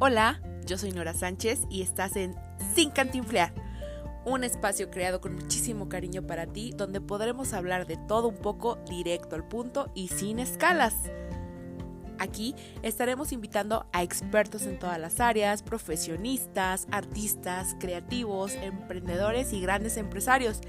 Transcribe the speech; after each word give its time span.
Hola, 0.00 0.40
yo 0.64 0.78
soy 0.78 0.92
Nora 0.92 1.12
Sánchez 1.12 1.62
y 1.68 1.82
estás 1.82 2.14
en 2.14 2.36
Sin 2.72 2.90
Cantinflear, 2.90 3.52
un 4.24 4.44
espacio 4.44 4.92
creado 4.92 5.20
con 5.20 5.34
muchísimo 5.34 5.88
cariño 5.88 6.24
para 6.24 6.46
ti 6.46 6.70
donde 6.70 7.00
podremos 7.00 7.52
hablar 7.52 7.84
de 7.84 7.96
todo 7.96 8.28
un 8.28 8.36
poco 8.36 8.76
directo 8.88 9.34
al 9.34 9.48
punto 9.48 9.90
y 9.96 10.06
sin 10.06 10.38
escalas. 10.38 10.94
Aquí 12.20 12.54
estaremos 12.82 13.32
invitando 13.32 13.86
a 13.92 14.04
expertos 14.04 14.66
en 14.66 14.78
todas 14.78 15.00
las 15.00 15.18
áreas, 15.18 15.64
profesionistas, 15.64 16.86
artistas, 16.92 17.74
creativos, 17.80 18.54
emprendedores 18.54 19.52
y 19.52 19.60
grandes 19.60 19.96
empresarios 19.96 20.60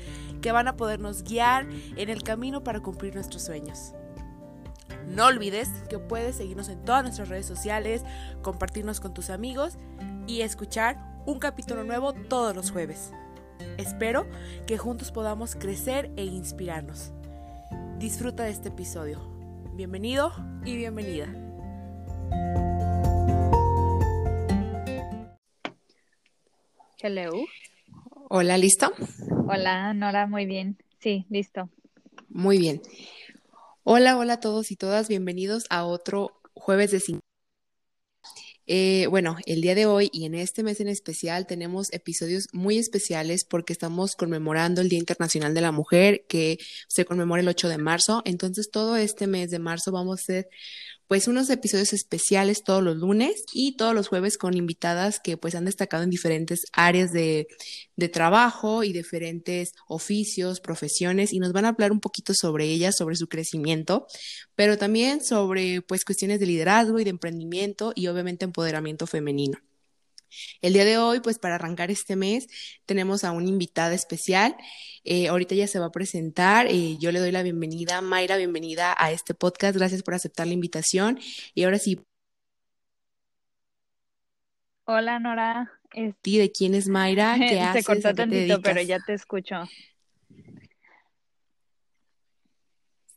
que 0.42 0.52
van 0.52 0.68
a 0.68 0.76
podernos 0.76 1.22
guiar 1.22 1.68
en 1.98 2.10
el 2.10 2.24
camino 2.24 2.64
para 2.64 2.80
cumplir 2.80 3.14
nuestros 3.14 3.44
sueños. 3.44 3.94
No 5.10 5.26
olvides 5.26 5.70
que 5.90 5.98
puedes 5.98 6.36
seguirnos 6.36 6.70
en 6.70 6.84
todas 6.86 7.04
nuestras 7.04 7.30
redes 7.30 7.46
sociales, 7.48 8.04
compartirnos 8.44 9.00
con 9.00 9.14
tus 9.14 9.30
amigos 9.30 9.78
y 10.28 10.42
escuchar 10.42 10.98
un 11.26 11.40
capítulo 11.40 11.84
nuevo 11.84 12.14
todos 12.14 12.56
los 12.56 12.72
jueves. 12.72 13.12
Espero 13.78 14.28
que 14.68 14.78
juntos 14.78 15.12
podamos 15.12 15.56
crecer 15.56 16.12
e 16.16 16.24
inspirarnos. 16.24 17.12
Disfruta 17.98 18.44
de 18.44 18.52
este 18.52 18.70
episodio. 18.70 19.20
Bienvenido 19.74 20.32
y 20.64 20.78
bienvenida. 20.78 21.28
Hello. 27.02 27.32
Hola, 28.30 28.58
¿listo? 28.58 28.92
Hola, 29.48 29.94
Nora, 29.94 30.28
muy 30.28 30.46
bien. 30.46 30.78
Sí, 31.00 31.26
listo. 31.30 31.70
Muy 32.30 32.60
bien. 32.60 32.82
Hola, 33.92 34.18
hola 34.18 34.34
a 34.34 34.40
todos 34.40 34.70
y 34.70 34.76
todas, 34.76 35.08
bienvenidos 35.08 35.66
a 35.72 35.84
otro 35.84 36.40
jueves 36.54 36.92
de 36.92 37.00
cine. 37.00 37.22
Eh, 38.68 39.08
bueno, 39.08 39.38
el 39.48 39.62
día 39.62 39.74
de 39.74 39.88
hoy 39.88 40.12
y 40.14 40.26
en 40.26 40.36
este 40.36 40.62
mes 40.62 40.80
en 40.80 40.90
especial 40.90 41.48
tenemos 41.48 41.92
episodios 41.92 42.50
muy 42.54 42.78
especiales 42.78 43.46
porque 43.46 43.74
estamos 43.74 44.16
conmemorando 44.16 44.82
el 44.82 44.90
Día 44.90 45.00
Internacional 45.00 45.56
de 45.56 45.62
la 45.62 45.72
Mujer 45.72 46.28
que 46.30 46.60
se 46.88 47.04
conmemora 47.04 47.42
el 47.42 47.48
8 47.48 47.68
de 47.68 47.80
marzo. 47.80 48.22
Entonces 48.26 48.70
todo 48.70 48.96
este 48.96 49.26
mes 49.26 49.50
de 49.50 49.58
marzo 49.58 49.92
vamos 49.92 50.20
a 50.20 50.22
hacer 50.22 50.50
pues 51.10 51.28
unos 51.28 51.50
episodios 51.50 51.92
especiales 51.92 52.62
todos 52.64 52.84
los 52.84 52.96
lunes 52.96 53.44
y 53.52 53.76
todos 53.78 53.96
los 53.96 54.08
jueves 54.08 54.38
con 54.38 54.56
invitadas 54.56 55.20
que 55.20 55.38
pues 55.38 55.56
han 55.56 55.66
destacado 55.66 56.04
en 56.04 56.12
diferentes 56.12 56.66
áreas 56.72 57.12
de, 57.12 57.48
de, 57.96 58.10
trabajo 58.10 58.84
y 58.84 58.94
diferentes 58.94 59.74
oficios, 59.88 60.62
profesiones 60.62 61.34
y 61.34 61.40
nos 61.40 61.52
van 61.52 61.66
a 61.66 61.70
hablar 61.70 61.92
un 61.92 62.00
poquito 62.00 62.34
sobre 62.36 62.66
ellas, 62.66 62.96
sobre 62.96 63.16
su 63.16 63.28
crecimiento, 63.28 64.06
pero 64.54 64.78
también 64.78 65.26
sobre 65.26 65.82
pues 65.82 66.06
cuestiones 66.06 66.40
de 66.40 66.46
liderazgo 66.46 67.00
y 67.00 67.06
de 67.06 67.10
emprendimiento 67.10 67.92
y 67.96 68.06
obviamente 68.06 68.46
empoderamiento 68.46 69.08
femenino. 69.08 69.58
El 70.62 70.74
día 70.74 70.86
de 70.86 70.98
hoy, 70.98 71.20
pues 71.20 71.40
para 71.40 71.56
arrancar 71.56 71.92
este 71.92 72.16
mes, 72.16 72.48
tenemos 72.86 73.24
a 73.24 73.32
una 73.32 73.48
invitada 73.48 73.94
especial. 73.94 74.56
Eh, 75.04 75.28
ahorita 75.28 75.56
ya 75.56 75.68
se 75.68 75.80
va 75.80 75.88
a 75.88 75.92
presentar. 75.92 76.68
Eh, 76.68 76.98
yo 77.00 77.12
le 77.12 77.20
doy 77.20 77.32
la 77.32 77.44
bienvenida. 77.44 78.02
Mayra, 78.02 78.38
bienvenida 78.38 78.96
a 78.98 79.12
este 79.12 79.34
podcast. 79.34 79.76
Gracias 79.76 80.04
por 80.04 80.14
aceptar 80.14 80.48
la 80.48 80.54
invitación. 80.54 81.20
Y 81.54 81.64
ahora 81.64 81.80
sí. 81.80 82.00
Hola, 84.86 85.20
Nora. 85.20 85.72
¿De 86.24 86.52
quién 86.52 86.76
es 86.76 86.88
Mayra? 86.88 87.36
¿Qué 87.38 87.60
haces? 87.60 87.86
Se 87.86 87.88
cortó 87.88 88.14
tantito, 88.14 88.62
pero 88.62 88.82
ya 88.82 89.00
te 89.00 89.14
escucho. 89.14 89.56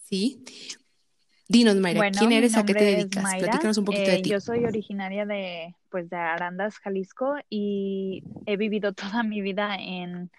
Sí. 0.04 0.44
Dinos, 1.48 1.76
Mayra, 1.76 2.10
¿quién 2.10 2.32
eres? 2.32 2.56
¿A 2.56 2.64
qué 2.64 2.74
te 2.74 2.84
dedicas? 2.84 3.24
Platícanos 3.38 3.76
un 3.76 3.84
poquito 3.84 4.10
de 4.10 4.16
eh, 4.16 4.22
ti. 4.22 4.30
Yo 4.30 4.40
soy 4.40 4.64
originaria 4.64 5.26
de, 5.26 5.74
pues, 5.92 6.10
de 6.10 6.16
Arandas, 6.16 6.78
Jalisco, 6.78 7.36
y 7.48 8.24
he 8.46 8.56
vivido 8.56 8.92
toda 9.20 9.22
mi 9.22 9.42
vida 9.42 9.76
en, 9.78 10.30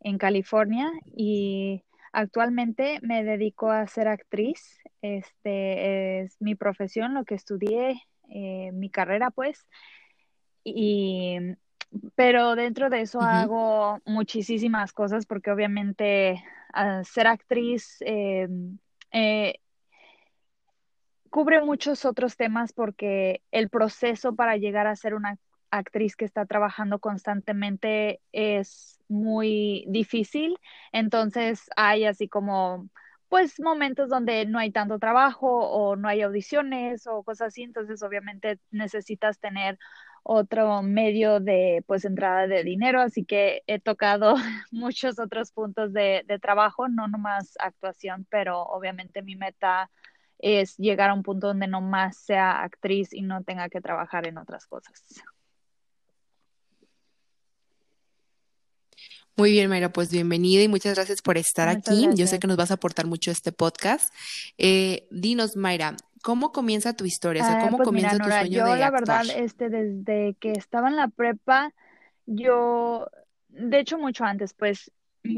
en 0.00 0.18
California 0.18 0.92
y 1.16 1.82
actualmente 2.12 3.00
me 3.02 3.24
dedico 3.24 3.70
a 3.70 3.86
ser 3.86 4.06
actriz. 4.06 4.78
Este 5.02 6.20
es 6.20 6.36
mi 6.40 6.54
profesión, 6.54 7.14
lo 7.14 7.24
que 7.24 7.34
estudié, 7.34 8.02
eh, 8.28 8.70
mi 8.72 8.90
carrera, 8.90 9.30
pues. 9.30 9.66
Y, 10.62 11.38
pero 12.14 12.54
dentro 12.54 12.90
de 12.90 13.00
eso 13.00 13.20
hago 13.22 14.00
muchísimas 14.04 14.92
cosas 14.92 15.24
porque 15.24 15.50
obviamente 15.50 16.44
ser 17.04 17.26
actriz 17.26 17.96
eh, 18.02 18.48
eh, 19.12 19.54
cubre 21.30 21.62
muchos 21.62 22.04
otros 22.04 22.36
temas 22.36 22.72
porque 22.72 23.42
el 23.52 23.70
proceso 23.70 24.34
para 24.34 24.56
llegar 24.56 24.86
a 24.86 24.96
ser 24.96 25.14
una 25.14 25.38
actriz 25.70 26.16
que 26.16 26.24
está 26.24 26.46
trabajando 26.46 26.98
constantemente 26.98 28.20
es 28.32 29.00
muy 29.08 29.84
difícil. 29.88 30.58
Entonces 30.92 31.70
hay 31.76 32.04
así 32.04 32.28
como 32.28 32.88
pues 33.28 33.60
momentos 33.60 34.08
donde 34.08 34.44
no 34.46 34.58
hay 34.58 34.72
tanto 34.72 34.98
trabajo 34.98 35.48
o 35.48 35.94
no 35.96 36.08
hay 36.08 36.22
audiciones 36.22 37.06
o 37.06 37.22
cosas 37.22 37.48
así, 37.48 37.62
entonces 37.62 38.02
obviamente 38.02 38.58
necesitas 38.72 39.38
tener 39.38 39.78
otro 40.24 40.82
medio 40.82 41.38
de 41.40 41.84
pues 41.86 42.04
entrada 42.04 42.48
de 42.48 42.64
dinero, 42.64 43.00
así 43.00 43.24
que 43.24 43.62
he 43.68 43.78
tocado 43.78 44.34
muchos 44.72 45.18
otros 45.20 45.52
puntos 45.52 45.92
de, 45.92 46.24
de 46.26 46.38
trabajo, 46.40 46.88
no 46.88 47.06
nomás 47.08 47.54
actuación, 47.60 48.26
pero 48.30 48.62
obviamente 48.62 49.22
mi 49.22 49.36
meta 49.36 49.90
es 50.42 50.76
llegar 50.76 51.10
a 51.10 51.14
un 51.14 51.22
punto 51.22 51.48
donde 51.48 51.66
no 51.66 51.80
más 51.80 52.16
sea 52.16 52.62
actriz 52.62 53.12
y 53.12 53.22
no 53.22 53.42
tenga 53.42 53.68
que 53.68 53.80
trabajar 53.80 54.26
en 54.26 54.38
otras 54.38 54.66
cosas. 54.66 55.02
Muy 59.36 59.52
bien, 59.52 59.70
Mayra, 59.70 59.90
pues 59.90 60.10
bienvenida 60.10 60.62
y 60.62 60.68
muchas 60.68 60.94
gracias 60.94 61.22
por 61.22 61.38
estar 61.38 61.68
aquí. 61.68 62.08
Yo 62.14 62.26
sé 62.26 62.38
que 62.38 62.46
nos 62.46 62.58
vas 62.58 62.70
a 62.70 62.74
aportar 62.74 63.06
mucho 63.06 63.30
este 63.30 63.52
podcast. 63.52 64.12
Eh, 64.58 65.06
dinos, 65.10 65.56
Mayra, 65.56 65.96
¿cómo 66.22 66.52
comienza 66.52 66.94
tu 66.94 67.06
historia? 67.06 67.42
O 67.42 67.46
sea, 67.46 67.60
¿cómo 67.64 67.78
pues 67.78 67.86
comienza 67.86 68.18
tu 68.18 68.28
sueño 68.28 68.58
yo, 68.58 68.66
de 68.66 68.76
la 68.76 68.90
verdad, 68.90 69.24
este, 69.34 69.70
desde 69.70 70.34
que 70.40 70.52
estaba 70.52 70.88
en 70.88 70.96
la 70.96 71.08
prepa, 71.08 71.72
yo, 72.26 73.08
de 73.48 73.80
hecho, 73.80 73.96
mucho 73.96 74.24
antes, 74.24 74.52
pues, 74.52 74.90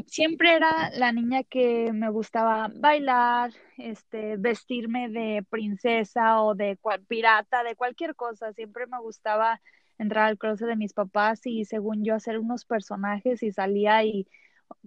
siempre 0.07 0.55
era 0.55 0.91
la 0.91 1.11
niña 1.11 1.43
que 1.43 1.91
me 1.93 2.09
gustaba 2.09 2.69
bailar, 2.73 3.51
este, 3.77 4.37
vestirme 4.37 5.09
de 5.09 5.43
princesa 5.49 6.41
o 6.41 6.55
de 6.55 6.77
pirata, 7.07 7.63
de 7.63 7.75
cualquier 7.75 8.15
cosa. 8.15 8.53
Siempre 8.53 8.87
me 8.87 8.99
gustaba 8.99 9.61
entrar 9.97 10.25
al 10.25 10.37
closet 10.37 10.67
de 10.67 10.75
mis 10.75 10.93
papás 10.93 11.41
y 11.45 11.65
según 11.65 12.03
yo 12.03 12.15
hacer 12.15 12.39
unos 12.39 12.65
personajes 12.65 13.43
y 13.43 13.51
salía 13.51 14.03
y 14.03 14.27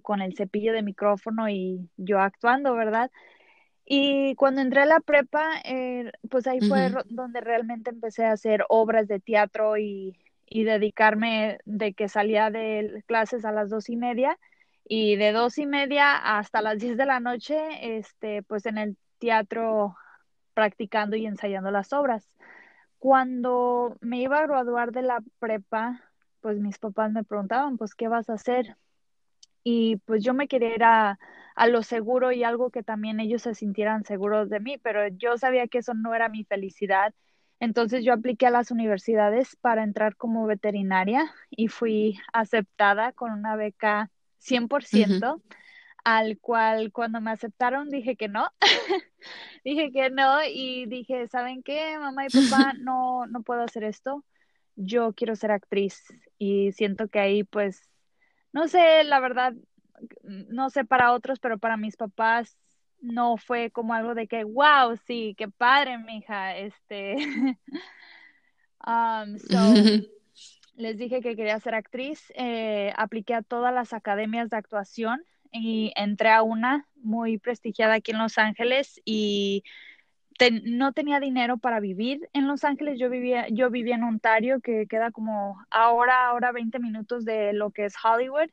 con 0.01 0.21
el 0.21 0.35
cepillo 0.35 0.73
de 0.73 0.83
micrófono 0.83 1.49
y 1.49 1.89
yo 1.97 2.19
actuando, 2.19 2.73
¿verdad? 2.75 3.11
Y 3.85 4.35
cuando 4.35 4.61
entré 4.61 4.81
a 4.81 4.85
la 4.85 4.99
prepa, 4.99 5.49
eh, 5.63 6.11
pues 6.29 6.45
ahí 6.47 6.59
fue 6.59 6.91
donde 7.05 7.39
realmente 7.39 7.89
empecé 7.89 8.25
a 8.25 8.33
hacer 8.33 8.65
obras 8.67 9.07
de 9.07 9.21
teatro 9.21 9.77
y, 9.77 10.17
y 10.45 10.65
dedicarme 10.65 11.59
de 11.63 11.93
que 11.93 12.09
salía 12.09 12.49
de 12.49 13.03
clases 13.07 13.45
a 13.45 13.53
las 13.53 13.69
dos 13.69 13.89
y 13.89 13.95
media 13.95 14.37
y 14.89 15.17
de 15.17 15.31
dos 15.33 15.57
y 15.57 15.65
media 15.65 16.15
hasta 16.15 16.61
las 16.61 16.79
diez 16.79 16.97
de 16.97 17.05
la 17.05 17.19
noche, 17.19 17.97
este, 17.97 18.43
pues 18.43 18.65
en 18.65 18.77
el 18.77 18.97
teatro 19.19 19.95
practicando 20.53 21.15
y 21.15 21.25
ensayando 21.25 21.71
las 21.71 21.93
obras. 21.93 22.29
Cuando 22.99 23.97
me 24.01 24.21
iba 24.21 24.39
a 24.39 24.47
graduar 24.47 24.91
de 24.91 25.03
la 25.03 25.23
prepa, 25.39 26.01
pues 26.41 26.59
mis 26.59 26.79
papás 26.79 27.11
me 27.11 27.23
preguntaban, 27.23 27.77
pues, 27.77 27.95
¿qué 27.95 28.07
vas 28.07 28.29
a 28.29 28.33
hacer? 28.35 28.77
Y 29.63 29.97
pues 30.05 30.23
yo 30.23 30.33
me 30.33 30.47
quería 30.47 30.75
ir 30.75 30.83
a, 30.83 31.19
a 31.55 31.67
lo 31.67 31.83
seguro 31.83 32.31
y 32.31 32.43
algo 32.43 32.71
que 32.71 32.83
también 32.83 33.19
ellos 33.19 33.41
se 33.43 33.55
sintieran 33.55 34.05
seguros 34.05 34.49
de 34.49 34.59
mí, 34.61 34.77
pero 34.77 35.07
yo 35.09 35.37
sabía 35.37 35.67
que 35.67 35.79
eso 35.79 35.93
no 35.93 36.15
era 36.15 36.29
mi 36.29 36.45
felicidad. 36.45 37.13
Entonces 37.59 38.05
yo 38.05 38.13
apliqué 38.13 38.47
a 38.47 38.51
las 38.51 38.71
universidades 38.71 39.57
para 39.57 39.83
entrar 39.83 40.15
como 40.15 40.45
veterinaria 40.45 41.33
y 41.49 41.67
fui 41.67 42.19
aceptada 42.33 43.11
con 43.13 43.31
una 43.31 43.55
beca 43.55 44.11
100%, 44.39 45.41
al 46.03 46.39
cual 46.39 46.91
cuando 46.91 47.19
me 47.21 47.31
aceptaron 47.31 47.89
dije 47.89 48.15
que 48.15 48.27
no, 48.27 48.49
dije 49.65 49.91
que 49.91 50.09
no 50.09 50.39
y 50.45 50.85
dije, 50.85 51.27
¿saben 51.27 51.63
qué, 51.63 51.97
mamá 51.99 52.25
y 52.25 52.29
papá? 52.29 52.73
No, 52.79 53.25
no 53.27 53.41
puedo 53.43 53.61
hacer 53.61 53.83
esto, 53.83 54.23
yo 54.75 55.13
quiero 55.13 55.35
ser 55.35 55.51
actriz 55.51 56.03
y 56.37 56.71
siento 56.71 57.07
que 57.07 57.19
ahí 57.19 57.43
pues, 57.43 57.81
no 58.53 58.67
sé, 58.67 59.03
la 59.03 59.19
verdad, 59.19 59.53
no 60.23 60.69
sé 60.69 60.85
para 60.85 61.13
otros, 61.13 61.39
pero 61.39 61.57
para 61.57 61.77
mis 61.77 61.97
papás 61.97 62.57
no 63.01 63.37
fue 63.37 63.71
como 63.71 63.93
algo 63.93 64.15
de 64.15 64.27
que, 64.27 64.43
wow, 64.43 64.95
sí, 65.05 65.35
qué 65.37 65.47
padre, 65.47 65.97
mija, 65.97 66.57
este, 66.57 67.15
um, 68.87 69.37
so, 69.37 69.73
les 70.77 70.95
dije 70.97 71.21
que 71.21 71.35
quería 71.35 71.59
ser 71.59 71.75
actriz, 71.75 72.31
eh, 72.35 72.93
apliqué 72.95 73.33
a 73.33 73.41
todas 73.41 73.73
las 73.73 73.93
academias 73.93 74.49
de 74.49 74.57
actuación 74.57 75.23
y 75.51 75.91
entré 75.95 76.29
a 76.29 76.43
una 76.43 76.87
muy 76.95 77.39
prestigiada 77.39 77.95
aquí 77.95 78.11
en 78.11 78.19
Los 78.19 78.37
Ángeles 78.37 79.01
y 79.03 79.63
no 80.63 80.93
tenía 80.93 81.19
dinero 81.19 81.57
para 81.57 81.79
vivir 81.79 82.29
en 82.33 82.47
Los 82.47 82.63
Ángeles. 82.63 82.99
Yo 82.99 83.09
vivía, 83.09 83.47
yo 83.49 83.71
vivía 83.71 83.95
en 83.95 84.03
Ontario, 84.03 84.61
que 84.61 84.85
queda 84.85 85.09
como 85.09 85.59
ahora, 85.71 86.27
ahora 86.27 86.51
20 86.51 86.77
minutos 86.77 87.25
de 87.25 87.53
lo 87.53 87.71
que 87.71 87.85
es 87.85 87.95
Hollywood. 88.03 88.49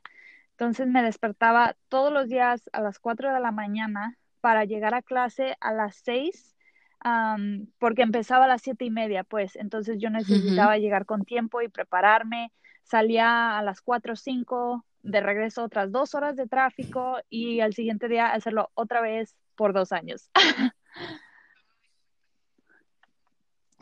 Entonces 0.51 0.87
me 0.87 1.03
despertaba 1.03 1.75
todos 1.89 2.11
los 2.11 2.27
días 2.27 2.69
a 2.73 2.81
las 2.81 2.97
4 2.97 3.35
de 3.35 3.39
la 3.39 3.51
mañana 3.51 4.17
para 4.41 4.65
llegar 4.65 4.95
a 4.95 5.03
clase 5.03 5.57
a 5.59 5.73
las 5.73 5.97
6 5.97 6.54
porque 7.77 8.01
empezaba 8.01 8.45
a 8.45 8.47
las 8.47 8.61
siete 8.61 8.85
y 8.85 8.89
media, 8.89 9.23
pues, 9.23 9.55
entonces 9.55 9.97
yo 9.99 10.09
necesitaba 10.09 10.77
llegar 10.77 11.05
con 11.05 11.23
tiempo 11.23 11.61
y 11.61 11.69
prepararme. 11.69 12.51
Salía 12.83 13.57
a 13.57 13.63
las 13.63 13.81
cuatro 13.81 14.13
o 14.13 14.15
cinco, 14.15 14.85
de 15.03 15.21
regreso 15.21 15.63
otras 15.63 15.91
dos 15.91 16.15
horas 16.15 16.35
de 16.35 16.47
tráfico 16.47 17.19
y 17.29 17.59
al 17.59 17.73
siguiente 17.73 18.07
día 18.07 18.33
hacerlo 18.33 18.71
otra 18.73 19.01
vez 19.01 19.35
por 19.55 19.73
dos 19.73 19.91
años. 19.91 20.29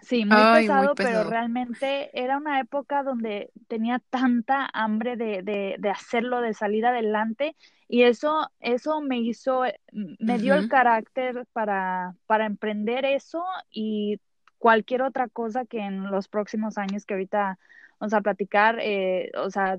Sí, 0.03 0.25
muy, 0.25 0.37
pesado, 0.53 0.95
pero 0.95 1.23
realmente 1.29 2.09
era 2.13 2.37
una 2.37 2.59
época 2.59 3.03
donde 3.03 3.51
tenía 3.67 3.99
tanta 4.09 4.69
hambre 4.73 5.15
de, 5.15 5.41
de, 5.43 5.75
de, 5.79 5.89
hacerlo, 5.89 6.41
de 6.41 6.53
salir 6.53 6.85
adelante, 6.85 7.55
y 7.87 8.03
eso, 8.03 8.49
eso 8.59 9.01
me 9.01 9.19
hizo, 9.19 9.63
me 9.91 10.39
dio 10.39 10.55
el 10.55 10.67
carácter 10.67 11.45
para, 11.53 12.15
para 12.25 12.45
emprender 12.45 13.05
eso 13.05 13.43
y 13.71 14.19
cualquier 14.57 15.03
otra 15.03 15.27
cosa 15.27 15.65
que 15.65 15.79
en 15.79 16.09
los 16.09 16.27
próximos 16.27 16.77
años 16.77 17.05
que 17.05 17.13
ahorita 17.13 17.59
vamos 17.99 18.13
a 18.13 18.21
platicar, 18.21 18.79
eh, 18.81 19.31
o 19.35 19.49
sea, 19.51 19.77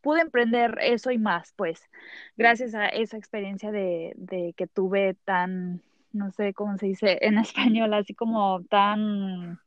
pude 0.00 0.20
emprender 0.20 0.78
eso 0.82 1.10
y 1.10 1.18
más, 1.18 1.52
pues, 1.56 1.88
gracias 2.36 2.74
a 2.74 2.88
esa 2.88 3.16
experiencia 3.16 3.70
de, 3.70 4.12
de 4.16 4.54
que 4.56 4.66
tuve 4.66 5.14
tan, 5.24 5.80
no 6.12 6.30
sé 6.32 6.54
cómo 6.54 6.78
se 6.78 6.86
dice 6.86 7.18
en 7.22 7.38
español, 7.38 7.94
así 7.94 8.14
como 8.14 8.62
tan, 8.64 9.60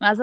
más, 0.00 0.18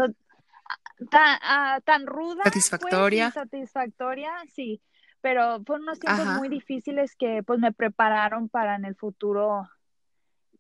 tan, 1.09 1.39
ah, 1.41 1.79
tan 1.83 2.05
ruda. 2.05 2.43
Pues, 2.43 2.65
satisfactoria. 2.65 3.31
satisfactoria, 3.31 4.31
sí, 4.53 4.81
pero 5.21 5.63
fueron 5.65 5.83
unos 5.83 5.99
tiempos 5.99 6.25
muy 6.25 6.49
difíciles 6.49 7.15
que 7.15 7.43
pues 7.43 7.59
me 7.59 7.73
prepararon 7.73 8.49
para 8.49 8.75
en 8.75 8.85
el 8.85 8.95
futuro 8.95 9.69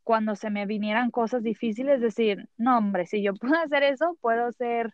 cuando 0.03 0.35
se 0.35 0.49
me 0.49 0.65
vinieran 0.65 1.11
cosas 1.11 1.43
difíciles 1.43 2.01
decir, 2.01 2.49
no 2.57 2.77
hombre, 2.77 3.05
si 3.05 3.21
yo 3.21 3.33
puedo 3.35 3.55
hacer 3.55 3.83
eso, 3.83 4.17
puedo 4.21 4.47
hacer 4.47 4.93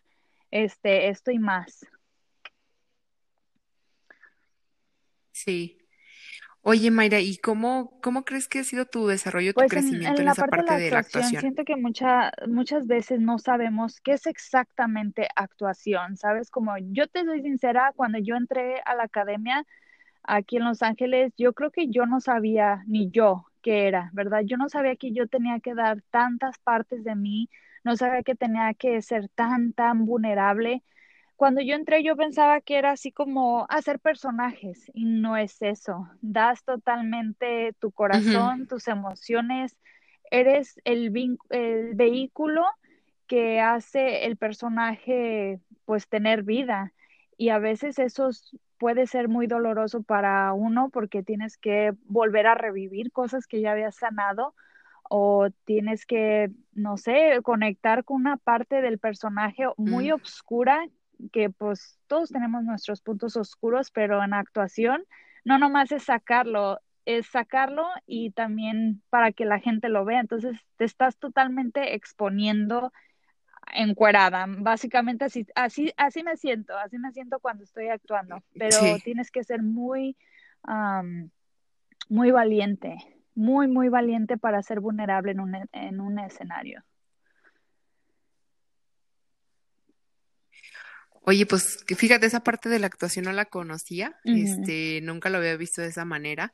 este 0.50 1.08
esto 1.08 1.30
y 1.30 1.38
más. 1.38 1.86
Sí. 5.32 5.85
Oye, 6.68 6.90
Mayra, 6.90 7.20
¿y 7.20 7.38
cómo, 7.38 7.98
cómo 8.02 8.24
crees 8.26 8.46
que 8.48 8.58
ha 8.58 8.64
sido 8.64 8.84
tu 8.86 9.06
desarrollo, 9.06 9.54
tu 9.54 9.64
Pues 9.64 9.74
en, 9.76 9.94
crecimiento 9.96 10.20
en 10.20 10.22
en 10.22 10.26
la 10.26 10.34
esa 10.34 10.44
parte 10.44 10.60
de 10.60 10.64
parte 10.64 10.64
la 10.64 10.74
de 10.74 10.90
la 10.90 10.98
actuación, 10.98 11.00
actuación? 11.00 11.38
siento 11.38 11.64
que 11.64 11.76
mucha, 11.76 12.30
muchas 12.46 12.86
veces 12.86 13.20
no 13.20 13.38
sabemos 13.38 14.00
qué 14.02 14.12
es 14.12 14.26
exactamente 14.26 15.28
actuación, 15.34 16.16
¿sabes? 16.18 16.50
Como 16.50 16.74
yo 16.78 17.06
te 17.08 17.24
soy 17.24 17.40
sincera, 17.42 17.92
cuando 17.96 18.18
yo 18.18 18.36
entré 18.36 18.82
a 18.84 18.94
la 18.94 19.04
academia 19.04 19.64
aquí 20.24 20.58
en 20.58 20.64
Los 20.64 20.82
Ángeles, 20.82 21.32
yo 21.38 21.54
creo 21.54 21.70
que 21.70 21.88
yo 21.90 22.06
no 22.06 22.20
sabía 22.20 22.84
ni 22.86 23.10
yo 23.10 23.46
qué 23.62 23.88
era, 23.88 24.10
¿verdad? 24.14 24.42
Yo 24.46 24.56
no 24.58 24.68
sabía 24.68 24.96
que 24.96 25.12
yo 25.12 25.28
tenía 25.28 25.60
que 25.60 25.74
dar 25.74 26.02
tantas 26.10 26.58
partes 26.60 27.04
de 27.04 27.16
mí, 27.16 27.50
no 27.84 27.96
sabía 27.96 28.22
que 28.22 28.34
tenía 28.36 28.74
que 28.74 29.02
ser 29.02 29.28
tan, 29.30 29.72
tan 29.74 30.06
vulnerable 30.06 30.82
cuando 31.36 31.60
yo 31.62 31.74
entré 31.76 32.02
yo 32.02 32.16
pensaba 32.16 32.60
que 32.60 32.78
era 32.78 32.92
así 32.92 33.12
como 33.12 33.66
hacer 33.68 34.00
personajes 34.00 34.90
y 34.94 35.04
no 35.06 35.36
es 35.36 35.60
eso. 35.62 36.08
Das 36.22 36.64
totalmente 36.64 37.74
tu 37.80 37.92
corazón, 37.92 38.66
tus 38.66 38.88
emociones, 38.88 39.76
eres 40.30 40.80
el, 40.84 41.12
el 41.50 41.94
vehículo 41.94 42.64
que 43.26 43.60
hace 43.60 44.26
el 44.26 44.36
personaje 44.36 45.60
pues 45.84 46.08
tener 46.08 46.42
vida. 46.42 46.92
Y 47.36 47.50
a 47.50 47.58
veces 47.58 47.98
eso 47.98 48.28
es- 48.28 48.56
puede 48.78 49.06
ser 49.06 49.28
muy 49.28 49.46
doloroso 49.46 50.02
para 50.02 50.52
uno 50.52 50.90
porque 50.90 51.22
tienes 51.22 51.56
que 51.58 51.92
volver 52.04 52.46
a 52.46 52.54
revivir 52.54 53.10
cosas 53.12 53.46
que 53.46 53.60
ya 53.60 53.72
habías 53.72 53.96
sanado 53.96 54.54
o 55.08 55.48
tienes 55.64 56.04
que, 56.06 56.50
no 56.72 56.96
sé, 56.96 57.40
conectar 57.42 58.04
con 58.04 58.16
una 58.18 58.36
parte 58.38 58.82
del 58.82 58.98
personaje 58.98 59.64
muy 59.76 60.10
mm, 60.10 60.12
oscura, 60.12 60.84
que 61.32 61.50
pues 61.50 61.98
todos 62.06 62.30
tenemos 62.30 62.64
nuestros 62.64 63.00
puntos 63.02 63.36
oscuros, 63.36 63.90
pero 63.90 64.22
en 64.22 64.34
actuación 64.34 65.04
no 65.44 65.58
nomás 65.58 65.92
es 65.92 66.04
sacarlo, 66.04 66.80
es 67.04 67.26
sacarlo 67.28 67.86
y 68.06 68.30
también 68.32 69.02
para 69.10 69.32
que 69.32 69.44
la 69.44 69.60
gente 69.60 69.88
lo 69.88 70.04
vea. 70.04 70.20
Entonces 70.20 70.58
te 70.76 70.84
estás 70.84 71.16
totalmente 71.16 71.94
exponiendo 71.94 72.92
encuerada. 73.72 74.46
Básicamente 74.48 75.24
así, 75.24 75.46
así, 75.54 75.92
así 75.96 76.22
me 76.22 76.36
siento, 76.36 76.76
así 76.78 76.98
me 76.98 77.12
siento 77.12 77.40
cuando 77.40 77.64
estoy 77.64 77.88
actuando, 77.88 78.42
pero 78.58 78.80
Sí. 78.80 79.02
tienes 79.04 79.30
que 79.30 79.44
ser 79.44 79.62
muy, 79.62 80.16
am, 80.62 81.30
muy 82.08 82.30
valiente, 82.30 82.96
muy, 83.34 83.68
muy 83.68 83.88
valiente 83.88 84.36
para 84.38 84.62
ser 84.62 84.80
vulnerable 84.80 85.32
en 85.32 85.40
un, 85.40 85.54
en 85.72 86.00
un 86.00 86.18
escenario. 86.18 86.82
Oye, 91.28 91.44
pues 91.44 91.84
fíjate, 91.86 92.26
esa 92.26 92.40
parte 92.40 92.68
de 92.68 92.78
la 92.78 92.86
actuación 92.86 93.24
no 93.24 93.32
la 93.32 93.46
conocía, 93.46 94.14
este, 94.24 95.00
nunca 95.02 95.28
lo 95.28 95.38
había 95.38 95.56
visto 95.56 95.82
de 95.82 95.88
esa 95.88 96.04
manera 96.04 96.52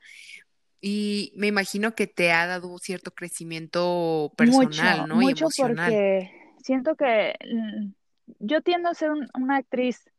y 0.81 1.33
me 1.37 1.47
imagino 1.47 1.95
que 1.95 2.07
te 2.07 2.33
ha 2.33 2.47
dado 2.47 2.69
un 2.69 2.79
cierto 2.79 3.11
crecimiento 3.13 4.33
personal, 4.37 4.97
Mucho, 5.01 5.07
¿no? 5.09 5.23
Y 5.23 5.27
mucho 5.27 5.45
emocional. 5.45 5.93
porque 5.93 6.31
siento 6.63 6.97
que 6.97 7.35
mm, 7.53 7.93
yo 8.41 8.63
tiendo 8.63 8.89
a 8.89 8.95
ser 8.95 9.11
un- 9.11 9.29
una 9.35 9.57
actriz 9.59 10.11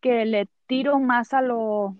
que 0.00 0.24
le 0.24 0.48
tiro 0.66 0.98
más 0.98 1.32
a 1.32 1.40
lo, 1.40 1.96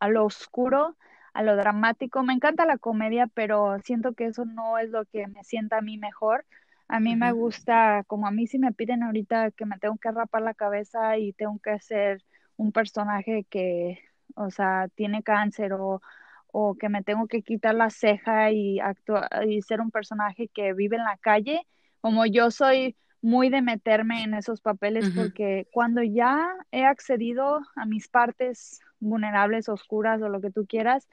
a 0.00 0.08
lo 0.08 0.24
oscuro, 0.24 0.96
a 1.32 1.42
lo 1.42 1.56
dramático. 1.56 2.22
Me 2.24 2.32
encanta 2.32 2.66
la 2.66 2.76
comedia, 2.78 3.28
pero 3.32 3.78
siento 3.84 4.14
que 4.14 4.26
eso 4.26 4.44
no 4.44 4.78
es 4.78 4.90
lo 4.90 5.04
que 5.06 5.26
me 5.28 5.44
sienta 5.44 5.78
a 5.78 5.82
mí 5.82 5.96
mejor. 5.96 6.44
A 6.92 7.00
mí 7.00 7.16
me 7.16 7.32
gusta, 7.32 8.04
como 8.06 8.26
a 8.26 8.30
mí 8.30 8.46
si 8.46 8.58
me 8.58 8.70
piden 8.72 9.02
ahorita 9.02 9.50
que 9.52 9.64
me 9.64 9.78
tengo 9.78 9.96
que 9.96 10.10
rapar 10.10 10.42
la 10.42 10.52
cabeza 10.52 11.16
y 11.16 11.32
tengo 11.32 11.58
que 11.58 11.70
hacer 11.70 12.22
un 12.58 12.70
personaje 12.70 13.46
que, 13.48 13.98
o 14.34 14.50
sea, 14.50 14.88
tiene 14.94 15.22
cáncer 15.22 15.72
o, 15.72 16.02
o 16.48 16.74
que 16.74 16.90
me 16.90 17.02
tengo 17.02 17.28
que 17.28 17.40
quitar 17.40 17.74
la 17.74 17.88
ceja 17.88 18.50
y 18.52 18.78
actuar 18.78 19.26
y 19.48 19.62
ser 19.62 19.80
un 19.80 19.90
personaje 19.90 20.48
que 20.48 20.74
vive 20.74 20.96
en 20.96 21.04
la 21.04 21.16
calle, 21.16 21.66
como 22.02 22.26
yo 22.26 22.50
soy 22.50 22.94
muy 23.22 23.48
de 23.48 23.62
meterme 23.62 24.22
en 24.22 24.34
esos 24.34 24.60
papeles 24.60 25.10
porque 25.16 25.66
cuando 25.72 26.02
ya 26.02 26.52
he 26.72 26.84
accedido 26.84 27.60
a 27.74 27.86
mis 27.86 28.08
partes 28.08 28.82
vulnerables, 29.00 29.70
oscuras 29.70 30.20
o 30.20 30.28
lo 30.28 30.42
que 30.42 30.50
tú 30.50 30.66
quieras, 30.66 31.08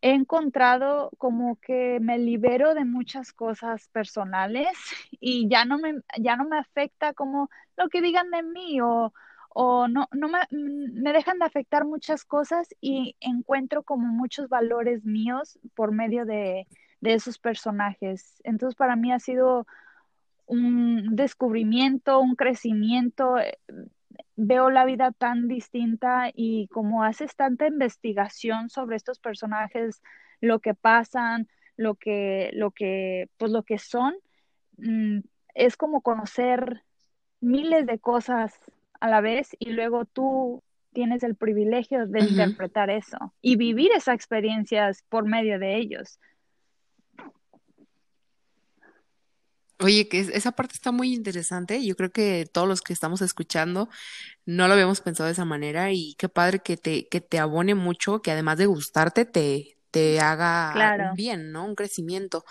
he 0.00 0.12
encontrado 0.12 1.10
como 1.18 1.56
que 1.56 1.98
me 2.00 2.18
libero 2.18 2.74
de 2.74 2.84
muchas 2.84 3.32
cosas 3.32 3.88
personales 3.88 4.68
y 5.20 5.48
ya 5.48 5.64
no 5.64 5.78
me, 5.78 6.00
ya 6.18 6.36
no 6.36 6.44
me 6.44 6.58
afecta 6.58 7.12
como 7.14 7.50
lo 7.76 7.88
que 7.88 8.02
digan 8.02 8.30
de 8.30 8.42
mí 8.42 8.80
o, 8.80 9.12
o 9.50 9.88
no, 9.88 10.08
no 10.12 10.28
me, 10.28 10.38
me 10.50 11.12
dejan 11.12 11.38
de 11.38 11.46
afectar 11.46 11.84
muchas 11.84 12.24
cosas 12.24 12.68
y 12.80 13.16
encuentro 13.20 13.82
como 13.82 14.06
muchos 14.06 14.48
valores 14.48 15.04
míos 15.04 15.58
por 15.74 15.92
medio 15.92 16.24
de, 16.24 16.66
de 17.00 17.14
esos 17.14 17.38
personajes. 17.38 18.40
Entonces 18.44 18.76
para 18.76 18.96
mí 18.96 19.12
ha 19.12 19.18
sido 19.18 19.66
un 20.46 21.14
descubrimiento, 21.14 22.20
un 22.20 22.34
crecimiento. 22.34 23.36
Veo 24.40 24.70
la 24.70 24.84
vida 24.84 25.10
tan 25.10 25.48
distinta 25.48 26.30
y 26.32 26.68
como 26.68 27.02
haces 27.02 27.34
tanta 27.34 27.66
investigación 27.66 28.70
sobre 28.70 28.94
estos 28.94 29.18
personajes, 29.18 30.00
lo 30.40 30.60
que 30.60 30.74
pasan, 30.74 31.48
lo 31.76 31.96
que, 31.96 32.50
lo 32.52 32.70
que, 32.70 33.28
pues 33.36 33.50
lo 33.50 33.64
que 33.64 33.78
son, 33.78 34.14
mm, 34.76 35.22
es 35.54 35.76
como 35.76 36.02
conocer 36.02 36.84
miles 37.40 37.84
de 37.86 37.98
cosas 37.98 38.60
a 39.00 39.08
la 39.08 39.20
vez 39.20 39.56
y 39.58 39.70
luego 39.70 40.04
tú 40.04 40.62
tienes 40.92 41.24
el 41.24 41.34
privilegio 41.34 42.06
de 42.06 42.20
interpretar 42.20 42.90
eso 42.90 43.34
y 43.42 43.56
vivir 43.56 43.90
esas 43.90 44.14
experiencias 44.14 45.02
por 45.08 45.24
medio 45.24 45.58
de 45.58 45.78
ellos. 45.78 46.20
Oye, 49.80 50.08
que 50.08 50.20
es- 50.20 50.28
esa 50.30 50.52
parte 50.52 50.74
está 50.74 50.90
muy 50.92 51.14
interesante. 51.14 51.84
Yo 51.84 51.94
creo 51.96 52.10
que 52.10 52.46
todos 52.52 52.66
los 52.68 52.80
que 52.82 52.92
estamos 52.92 53.20
escuchando 53.22 53.88
no 54.46 54.68
lo 54.68 54.74
habíamos 54.74 55.00
pensado 55.02 55.26
de 55.28 55.32
esa 55.34 55.44
manera 55.44 55.92
y 55.92 56.14
qué 56.18 56.28
padre 56.30 56.60
que 56.60 56.76
te, 56.78 57.08
que 57.08 57.20
te 57.20 57.38
abone 57.40 57.74
mucho, 57.76 58.22
que 58.22 58.32
además 58.32 58.58
de 58.58 58.66
gustarte, 58.66 59.24
te, 59.26 59.78
te 59.90 60.20
haga 60.20 60.92
un 60.96 61.14
bien, 61.16 61.52
¿no? 61.52 61.66
Un 61.66 61.74
crecimiento. 61.76 62.44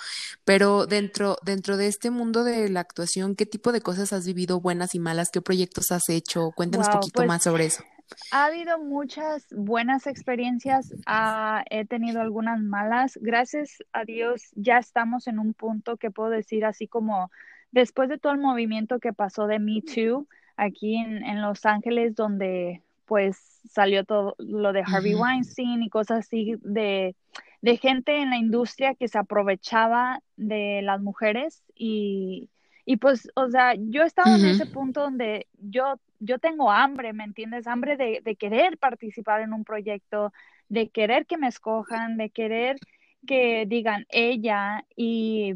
Pero 0.46 0.88
dentro, 0.88 1.38
dentro 1.46 1.78
de 1.78 1.88
este 1.88 2.12
mundo 2.12 2.44
de 2.44 2.70
la 2.70 2.82
actuación, 2.82 3.36
¿qué 3.36 3.46
tipo 3.46 3.72
de 3.72 3.82
cosas 3.82 4.14
has 4.14 4.26
vivido, 4.28 4.62
buenas 4.62 4.96
y 4.96 5.00
malas? 5.00 5.30
¿Qué 5.32 5.42
proyectos 5.42 5.92
has 5.92 6.10
hecho? 6.10 6.52
Cuéntanos 6.56 6.88
Wow, 6.88 7.00
poquito 7.00 7.18
pues 7.20 7.28
más 7.28 7.44
sobre 7.44 7.66
eso. 7.66 7.84
Ha 8.32 8.46
habido 8.46 8.80
muchas 8.80 9.48
buenas 9.52 10.08
experiencias, 10.08 10.94
ah, 11.06 11.64
he 11.70 11.86
tenido 11.86 12.22
algunas 12.22 12.62
malas. 12.62 13.18
Gracias 13.22 13.84
a 13.92 14.06
Dios 14.06 14.52
ya 14.56 14.78
estamos 14.78 15.28
en 15.28 15.40
un 15.40 15.54
punto 15.54 15.98
que 15.98 16.12
puedo 16.12 16.30
decir 16.30 16.66
así 16.66 16.88
como 16.88 17.32
después 17.72 18.10
de 18.10 18.18
todo 18.18 18.34
el 18.34 18.40
movimiento 18.40 19.00
que 19.00 19.14
pasó 19.14 19.48
de 19.48 19.60
Me 19.60 19.82
Too 19.82 20.28
aquí 20.56 20.96
en, 20.96 21.24
en 21.24 21.42
Los 21.42 21.66
Ángeles, 21.66 22.16
donde 22.16 22.82
pues 23.06 23.38
salió 23.70 24.04
todo 24.04 24.36
lo 24.38 24.74
de 24.74 24.84
Harvey 24.86 25.16
Weinstein 25.16 25.82
y 25.82 25.90
cosas 25.90 26.20
así 26.20 26.56
de, 26.62 27.16
de, 27.62 27.78
gente 27.78 28.18
en 28.18 28.30
la 28.30 28.38
industria 28.38 28.96
que 28.96 29.08
se 29.08 29.18
aprovechaba 29.18 30.22
de 30.36 30.82
las 30.84 31.02
mujeres 31.02 31.64
y, 31.74 32.50
y 32.90 32.96
pues, 32.96 33.30
o 33.36 33.50
sea, 33.50 33.74
yo 33.76 34.04
estaba 34.04 34.34
en 34.34 34.46
ese 34.46 34.66
punto 34.66 35.02
donde 35.02 35.48
yo, 35.60 36.00
yo 36.20 36.40
tengo 36.40 36.72
hambre, 36.72 37.12
¿me 37.12 37.26
entiendes? 37.26 37.68
Hambre 37.68 37.98
de, 37.98 38.22
de 38.24 38.36
querer 38.38 38.78
participar 38.78 39.42
en 39.42 39.52
un 39.52 39.66
proyecto, 39.66 40.32
de 40.70 40.88
querer 40.88 41.26
que 41.26 41.38
me 41.38 41.50
escojan, 41.50 42.16
de 42.16 42.30
querer 42.30 42.78
que 43.26 43.66
digan 43.68 44.06
ella 44.08 44.86
y 44.96 45.56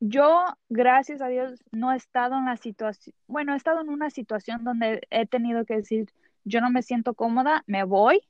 yo, 0.00 0.46
gracias 0.70 1.20
a 1.20 1.28
Dios, 1.28 1.62
no 1.72 1.92
he 1.92 1.96
estado 1.96 2.38
en 2.38 2.46
la 2.46 2.56
situación, 2.56 3.14
bueno, 3.26 3.52
he 3.52 3.58
estado 3.58 3.82
en 3.82 3.90
una 3.90 4.08
situación 4.08 4.64
donde 4.64 5.06
he 5.10 5.26
tenido 5.26 5.66
que 5.66 5.76
decir, 5.76 6.10
yo 6.44 6.62
no 6.62 6.70
me 6.70 6.80
siento 6.80 7.12
cómoda, 7.12 7.64
me 7.66 7.84
voy 7.84 8.22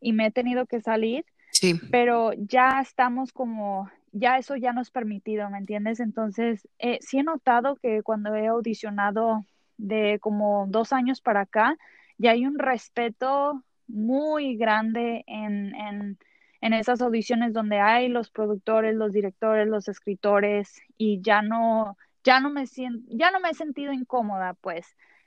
y 0.00 0.14
me 0.14 0.24
he 0.24 0.30
tenido 0.30 0.64
que 0.64 0.80
salir, 0.80 1.26
sí. 1.52 1.78
pero 1.90 2.32
ya 2.32 2.80
estamos 2.80 3.30
como, 3.30 3.90
ya 4.12 4.38
eso 4.38 4.56
ya 4.56 4.72
no 4.72 4.80
es 4.80 4.90
permitido, 4.90 5.48
¿me 5.50 5.58
entiendes? 5.58 6.00
Entonces, 6.00 6.66
eh, 6.78 6.98
sí 7.00 7.18
he 7.18 7.22
notado 7.22 7.76
que 7.76 8.02
cuando 8.02 8.34
he 8.34 8.46
audicionado 8.46 9.44
de 9.76 10.18
como 10.20 10.66
dos 10.68 10.92
años 10.92 11.20
para 11.20 11.42
acá, 11.42 11.76
ya 12.18 12.32
hay 12.32 12.46
un 12.46 12.58
respeto 12.58 13.62
muy 13.86 14.56
grande 14.56 15.24
en, 15.26 15.74
en 15.74 16.18
en 16.60 16.72
esas 16.72 17.00
audiciones 17.00 17.52
donde 17.52 17.78
hay 17.78 18.08
los 18.08 18.30
productores, 18.30 18.94
los 18.94 19.12
directores, 19.12 19.68
los 19.68 19.88
escritores 19.88 20.80
y 20.96 21.20
ya 21.22 21.42
no, 21.42 21.96
ya 22.24 22.40
no 22.40 22.50
me 22.50 22.66
siento, 22.66 23.08
ya 23.10 23.30
no 23.30 23.40
me 23.40 23.50
he 23.50 23.54
sentido 23.54 23.92
incómoda, 23.92 24.54
pues. 24.54 24.86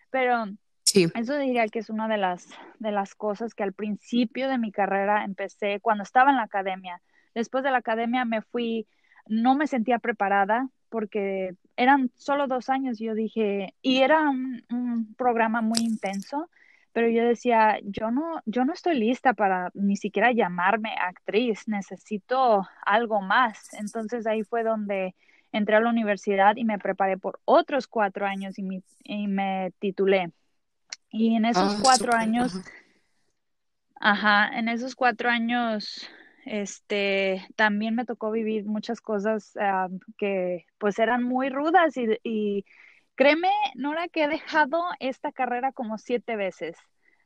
Pero 0.10 0.46
sí. 0.84 1.08
eso 1.16 1.38
diría 1.38 1.68
que 1.68 1.80
es 1.80 1.90
una 1.90 2.08
de 2.08 2.18
las, 2.18 2.48
de 2.80 2.92
las 2.92 3.16
cosas 3.16 3.54
que 3.54 3.64
al 3.64 3.74
principio 3.74 4.50
de 4.50 4.58
mi 4.58 4.72
carrera 4.72 5.24
empecé 5.24 5.80
cuando 5.80 6.04
estaba 6.04 6.32
en 6.32 6.38
la 6.38 6.44
academia. 6.44 7.02
Después 7.34 7.64
de 7.64 7.72
la 7.72 7.78
academia 7.78 8.26
me 8.26 8.42
fui, 8.42 8.88
no 9.28 9.56
me 9.56 9.68
sentía 9.68 10.00
preparada 10.00 10.70
porque 10.90 11.56
eran 11.78 12.12
solo 12.16 12.48
dos 12.48 12.70
años, 12.70 13.00
yo 13.00 13.16
dije, 13.16 13.74
y 13.82 14.02
era 14.02 14.30
un, 14.30 14.64
un 14.70 15.14
programa 15.16 15.62
muy 15.62 15.80
intenso 15.80 16.50
pero 16.94 17.08
yo 17.08 17.24
decía, 17.24 17.80
yo 17.84 18.12
no, 18.12 18.42
yo 18.46 18.66
no 18.66 18.74
estoy 18.74 19.00
lista 19.00 19.34
para 19.34 19.72
ni 19.74 19.96
siquiera 19.96 20.34
llamarme 20.34 20.90
actriz, 21.00 21.68
necesito 21.68 22.68
algo 22.86 23.22
más. 23.22 23.74
Entonces 23.74 24.28
ahí 24.28 24.44
fue 24.44 24.64
donde 24.64 25.16
entré 25.54 25.78
a 25.78 25.82
la 25.82 25.90
universidad 25.90 26.56
y 26.58 26.66
me 26.66 26.80
preparé 26.80 27.18
por 27.18 27.40
otros 27.46 27.88
cuatro 27.88 28.26
años 28.26 28.60
y, 28.60 28.64
me, 28.64 28.84
y 29.04 29.28
me 29.28 29.72
titulé. 29.80 30.32
Y 31.12 31.36
en 31.36 31.46
esos 31.46 31.76
Ah, 31.76 31.80
cuatro 31.82 32.14
años, 32.14 32.62
ajá, 34.00 34.50
en 34.58 34.68
esos 34.68 34.96
cuatro 34.96 35.30
años, 35.30 36.10
este, 36.52 37.48
también 37.56 37.96
me 37.96 38.06
tocó 38.06 38.30
vivir 38.30 38.66
muchas 38.66 39.00
cosas 39.00 39.56
ah, 39.58 39.88
que 40.18 40.66
pues 40.78 41.00
eran 41.00 41.24
muy 41.24 41.50
rudas 41.50 41.96
y, 41.96 42.08
y 42.24 42.66
Créeme, 43.16 43.52
Nora, 43.76 44.08
que 44.08 44.24
he 44.24 44.28
dejado 44.28 44.82
esta 45.00 45.32
carrera 45.32 45.72
como 45.72 45.98
siete 45.98 46.36
veces. 46.36 46.76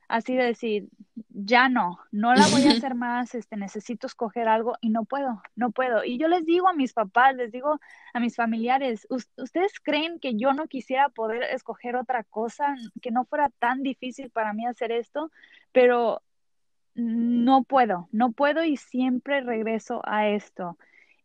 Así 0.08 0.36
de 0.36 0.44
decir, 0.44 0.90
ya 1.30 1.70
no, 1.70 1.98
no 2.12 2.36
la 2.36 2.46
voy 2.48 2.68
a 2.68 2.72
hacer 2.86 2.96
más, 2.96 3.34
este, 3.34 3.56
necesito 3.56 4.06
escoger 4.06 4.48
algo 4.48 4.76
y 4.82 4.90
no 4.90 5.06
puedo, 5.06 5.42
no 5.56 5.72
puedo. 5.72 6.04
Y 6.04 6.18
yo 6.18 6.28
les 6.28 6.46
digo 6.46 6.68
a 6.68 6.74
mis 6.74 6.94
papás, 6.94 7.36
les 7.36 7.52
digo 7.52 7.80
a 8.14 8.20
mis 8.20 8.36
familiares, 8.36 9.08
¿ustedes 9.10 9.80
creen 9.82 10.20
que 10.20 10.36
yo 10.36 10.54
no 10.54 10.68
quisiera 10.68 11.10
poder 11.10 11.44
escoger 11.44 11.96
otra 11.96 12.24
cosa, 12.26 12.76
que 13.02 13.12
no 13.12 13.26
fuera 13.26 13.50
tan 13.60 13.82
difícil 13.82 14.30
para 14.32 14.54
mí 14.54 14.66
hacer 14.68 14.92
esto? 14.92 15.32
Pero 15.72 16.22
no 16.96 17.64
puedo, 17.64 18.08
no 18.12 18.32
puedo 18.32 18.64
y 18.64 18.78
siempre 18.78 19.42
regreso 19.42 20.02
a 20.06 20.30
esto. 20.30 20.78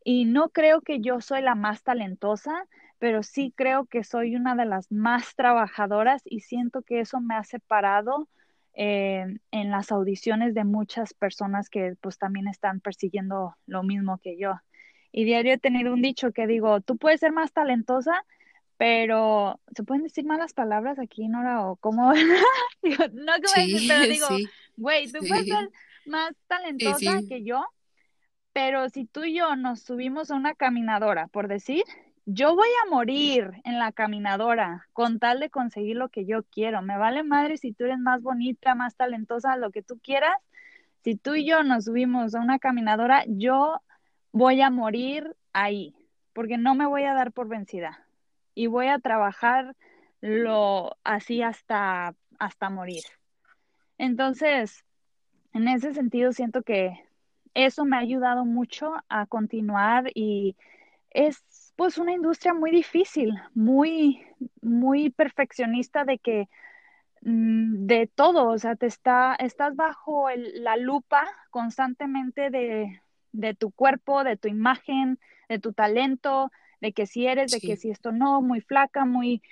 Y 0.04 0.24
no 0.24 0.48
creo 0.50 0.80
que 0.80 1.00
yo 1.00 1.20
soy 1.20 1.42
la 1.42 1.54
más 1.54 1.82
talentosa, 1.82 2.66
pero 2.98 3.22
sí 3.22 3.52
creo 3.56 3.86
que 3.86 4.04
soy 4.04 4.36
una 4.36 4.54
de 4.56 4.66
las 4.66 4.90
más 4.90 5.34
trabajadoras 5.34 6.22
y 6.24 6.40
siento 6.40 6.82
que 6.82 7.00
eso 7.00 7.20
me 7.20 7.34
ha 7.34 7.44
separado 7.44 8.28
eh, 8.74 9.26
en 9.50 9.70
las 9.70 9.92
audiciones 9.92 10.54
de 10.54 10.64
muchas 10.64 11.14
personas 11.14 11.70
que 11.70 11.96
pues 12.00 12.18
también 12.18 12.48
están 12.48 12.80
persiguiendo 12.80 13.56
lo 13.66 13.82
mismo 13.82 14.18
que 14.18 14.36
yo. 14.36 14.60
Y 15.12 15.24
diario 15.24 15.54
he 15.54 15.58
tenido 15.58 15.92
un 15.92 16.02
dicho 16.02 16.32
que 16.32 16.46
digo, 16.46 16.80
tú 16.80 16.96
puedes 16.96 17.20
ser 17.20 17.32
más 17.32 17.52
talentosa, 17.52 18.24
pero 18.76 19.60
¿se 19.74 19.82
pueden 19.82 20.04
decir 20.04 20.24
malas 20.24 20.54
palabras 20.54 20.98
aquí, 20.98 21.28
Nora? 21.28 21.66
¿O 21.66 21.76
cómo? 21.76 22.12
digo, 22.82 23.04
no 23.12 23.32
que 23.34 23.48
Sí, 23.48 23.86
pero 23.88 24.06
digo, 24.06 24.26
sí, 24.28 24.48
güey, 24.76 25.10
tú 25.10 25.18
puedes 25.26 25.46
ser 25.46 25.70
más 26.06 26.30
sí, 26.30 26.36
talentosa 26.46 27.18
sí. 27.20 27.28
que 27.28 27.44
yo, 27.44 27.64
pero 28.52 28.88
si 28.88 29.04
tú 29.04 29.24
y 29.24 29.34
yo 29.34 29.56
nos 29.56 29.82
subimos 29.82 30.30
a 30.30 30.34
una 30.34 30.54
caminadora, 30.54 31.28
por 31.28 31.48
decir, 31.48 31.84
yo 32.26 32.54
voy 32.54 32.68
a 32.84 32.90
morir 32.90 33.50
en 33.64 33.78
la 33.78 33.92
caminadora 33.92 34.86
con 34.92 35.18
tal 35.18 35.40
de 35.40 35.50
conseguir 35.50 35.96
lo 35.96 36.08
que 36.10 36.26
yo 36.26 36.44
quiero. 36.44 36.82
Me 36.82 36.96
vale 36.96 37.22
madre 37.22 37.56
si 37.56 37.72
tú 37.72 37.84
eres 37.84 37.98
más 37.98 38.22
bonita, 38.22 38.74
más 38.74 38.94
talentosa, 38.94 39.56
lo 39.56 39.70
que 39.70 39.82
tú 39.82 39.98
quieras. 40.00 40.36
Si 41.02 41.16
tú 41.16 41.34
y 41.34 41.46
yo 41.46 41.62
nos 41.64 41.86
subimos 41.86 42.34
a 42.34 42.40
una 42.40 42.58
caminadora, 42.58 43.24
yo 43.26 43.80
voy 44.32 44.60
a 44.60 44.70
morir 44.70 45.34
ahí, 45.52 45.94
porque 46.32 46.58
no 46.58 46.74
me 46.74 46.86
voy 46.86 47.04
a 47.04 47.14
dar 47.14 47.32
por 47.32 47.48
vencida 47.48 48.06
y 48.54 48.66
voy 48.66 48.88
a 48.88 48.98
trabajar 48.98 49.74
lo 50.20 50.96
así 51.02 51.42
hasta 51.42 52.14
hasta 52.38 52.70
morir. 52.70 53.02
Entonces, 54.00 54.82
en 55.52 55.68
ese 55.68 55.92
sentido 55.92 56.32
siento 56.32 56.62
que 56.62 56.98
eso 57.52 57.84
me 57.84 57.96
ha 57.96 58.00
ayudado 58.00 58.46
mucho 58.46 58.94
a 59.10 59.26
continuar 59.26 60.10
y 60.14 60.56
es 61.10 61.74
pues 61.76 61.98
una 61.98 62.12
industria 62.12 62.54
muy 62.54 62.70
difícil, 62.70 63.34
muy, 63.52 64.22
muy 64.62 65.10
perfeccionista 65.10 66.06
de 66.06 66.16
que 66.16 66.48
mm, 67.20 67.84
de 67.86 68.06
todo, 68.06 68.48
o 68.48 68.56
sea, 68.56 68.74
te 68.74 68.86
está, 68.86 69.34
estás 69.34 69.76
bajo 69.76 70.30
el, 70.30 70.64
la 70.64 70.78
lupa 70.78 71.26
constantemente 71.50 72.48
de, 72.48 73.02
de 73.32 73.54
tu 73.54 73.70
cuerpo, 73.70 74.24
de 74.24 74.38
tu 74.38 74.48
imagen, 74.48 75.18
de 75.50 75.58
tu 75.58 75.74
talento, 75.74 76.50
de 76.80 76.94
que 76.94 77.04
si 77.04 77.26
eres, 77.26 77.52
de 77.52 77.60
que 77.60 77.76
si 77.76 77.90
esto 77.90 78.12
no, 78.12 78.40
muy 78.40 78.62
flaca, 78.62 79.04
muy 79.04 79.42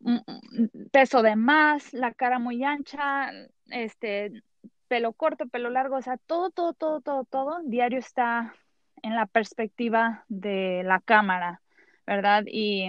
mm, 0.00 0.14
mm, 0.14 0.88
peso 0.90 1.20
de 1.20 1.36
más, 1.36 1.92
la 1.92 2.14
cara 2.14 2.38
muy 2.38 2.64
ancha, 2.64 3.30
este, 3.72 4.42
pelo 4.88 5.12
corto, 5.12 5.48
pelo 5.48 5.70
largo, 5.70 5.96
o 5.96 6.02
sea, 6.02 6.16
todo, 6.18 6.50
todo, 6.50 6.74
todo, 6.74 7.00
todo, 7.00 7.24
todo, 7.24 7.60
diario 7.64 7.98
está 7.98 8.54
en 9.02 9.16
la 9.16 9.26
perspectiva 9.26 10.24
de 10.28 10.82
la 10.84 11.00
cámara, 11.00 11.62
¿verdad? 12.06 12.44
Y 12.46 12.88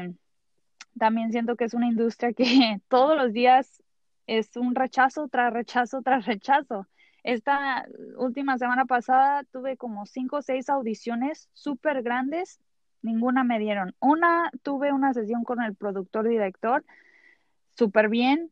también 0.98 1.32
siento 1.32 1.56
que 1.56 1.66
es 1.66 1.74
una 1.74 1.88
industria 1.88 2.34
que 2.34 2.44
todos 2.88 3.18
los 3.18 3.34
días 3.34 3.84
es 4.28 4.56
un 4.56 4.75
rechazo 4.75 5.28
tras 5.28 5.52
rechazo 5.54 6.02
tras 6.02 6.25
rechazo. 6.25 6.88
Esta 7.24 7.86
última 8.18 8.58
semana 8.58 8.86
pasada 8.86 9.44
tuve 9.46 9.78
como 9.78 10.06
cinco 10.06 10.38
o 10.38 10.42
seis 10.42 10.70
audiciones 10.70 11.50
súper 11.54 12.04
grandes, 12.04 12.60
ninguna 13.02 13.46
me 13.46 13.60
dieron. 13.60 13.96
Una 14.00 14.52
tuve 14.62 14.92
una 14.92 15.13
sesión 15.13 15.44
con 15.46 15.62
el 15.62 15.74
productor 15.74 16.28
director, 16.28 16.84
súper 17.78 18.10
bien, 18.10 18.52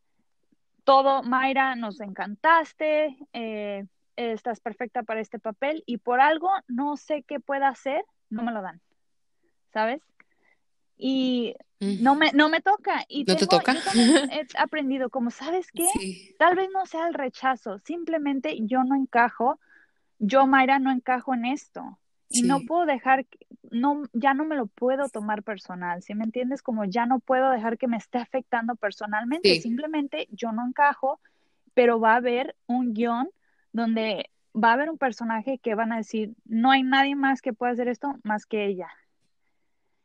todo, 0.84 1.24
Mayra, 1.24 1.76
nos 1.76 2.00
encantaste, 2.02 3.18
eh, 3.34 3.86
estás 4.16 4.60
perfecta 4.60 5.04
para 5.04 5.20
este 5.22 5.40
papel 5.40 5.84
y 5.86 5.98
por 5.98 6.22
algo 6.22 6.50
no 6.68 6.98
sé 6.98 7.24
qué 7.24 7.40
pueda 7.40 7.68
hacer, 7.68 8.04
no 8.30 8.44
me 8.44 8.52
lo 8.52 8.62
dan, 8.62 8.82
¿sabes? 9.74 10.02
Y 10.98 11.56
Mm. 11.82 12.04
no 12.04 12.16
me, 12.16 12.32
no 12.32 12.48
me 12.48 12.62
toca. 12.62 13.04
Y 13.08 13.24
¿No 13.24 13.36
te 13.36 13.48
toca? 13.48 13.74
he 14.32 14.46
aprendido, 14.56 15.10
como, 15.10 15.32
¿sabes 15.32 15.72
qué? 15.74 15.88
Sí, 15.94 16.36
Tal 16.38 16.56
vez 16.56 16.70
no 16.72 16.86
sea 16.86 17.08
el 17.08 17.16
rechazo, 17.16 17.80
simplemente 17.80 18.56
yo 18.62 18.84
no 18.84 18.96
encajo, 18.96 19.60
yo, 20.20 20.46
Mayra, 20.46 20.78
no 20.80 20.92
encajo 20.92 21.34
en 21.34 21.46
esto. 21.46 22.00
Y 22.32 22.44
no 22.44 22.62
puedo 22.62 22.86
dejar, 22.86 23.26
que- 23.26 23.46
no, 23.72 24.04
ya 24.14 24.34
no 24.34 24.46
me 24.46 24.56
lo 24.56 24.68
puedo 24.68 25.10
tomar 25.10 25.44
personal, 25.44 26.02
¿sí 26.02 26.16
me 26.16 26.24
entiendes? 26.24 26.62
Como 26.62 26.86
ya 26.86 27.06
no 27.06 27.20
puedo 27.20 27.50
dejar 27.52 27.78
que 27.78 27.88
me 27.88 27.98
esté 27.98 28.18
afectando 28.20 28.76
personalmente, 28.76 29.50
Sí. 29.56 29.62
simplemente 29.62 30.28
yo 30.32 30.52
no 30.52 30.66
encajo, 30.66 31.20
pero 31.74 32.00
va 32.00 32.14
a 32.14 32.18
haber 32.18 32.56
un 32.68 32.94
guion 32.94 33.30
donde 33.74 34.30
va 34.54 34.70
a 34.72 34.74
haber 34.74 34.90
un 34.90 34.98
personaje 34.98 35.58
que 35.60 35.76
van 35.76 35.92
a 35.94 35.98
decir, 35.98 36.34
no 36.46 36.72
hay 36.72 36.84
nadie 36.84 37.16
más 37.16 37.42
que 37.42 37.54
pueda 37.54 37.72
hacer 37.72 37.88
esto 37.88 38.16
más 38.24 38.46
que 38.46 38.66
ella. 38.66 38.88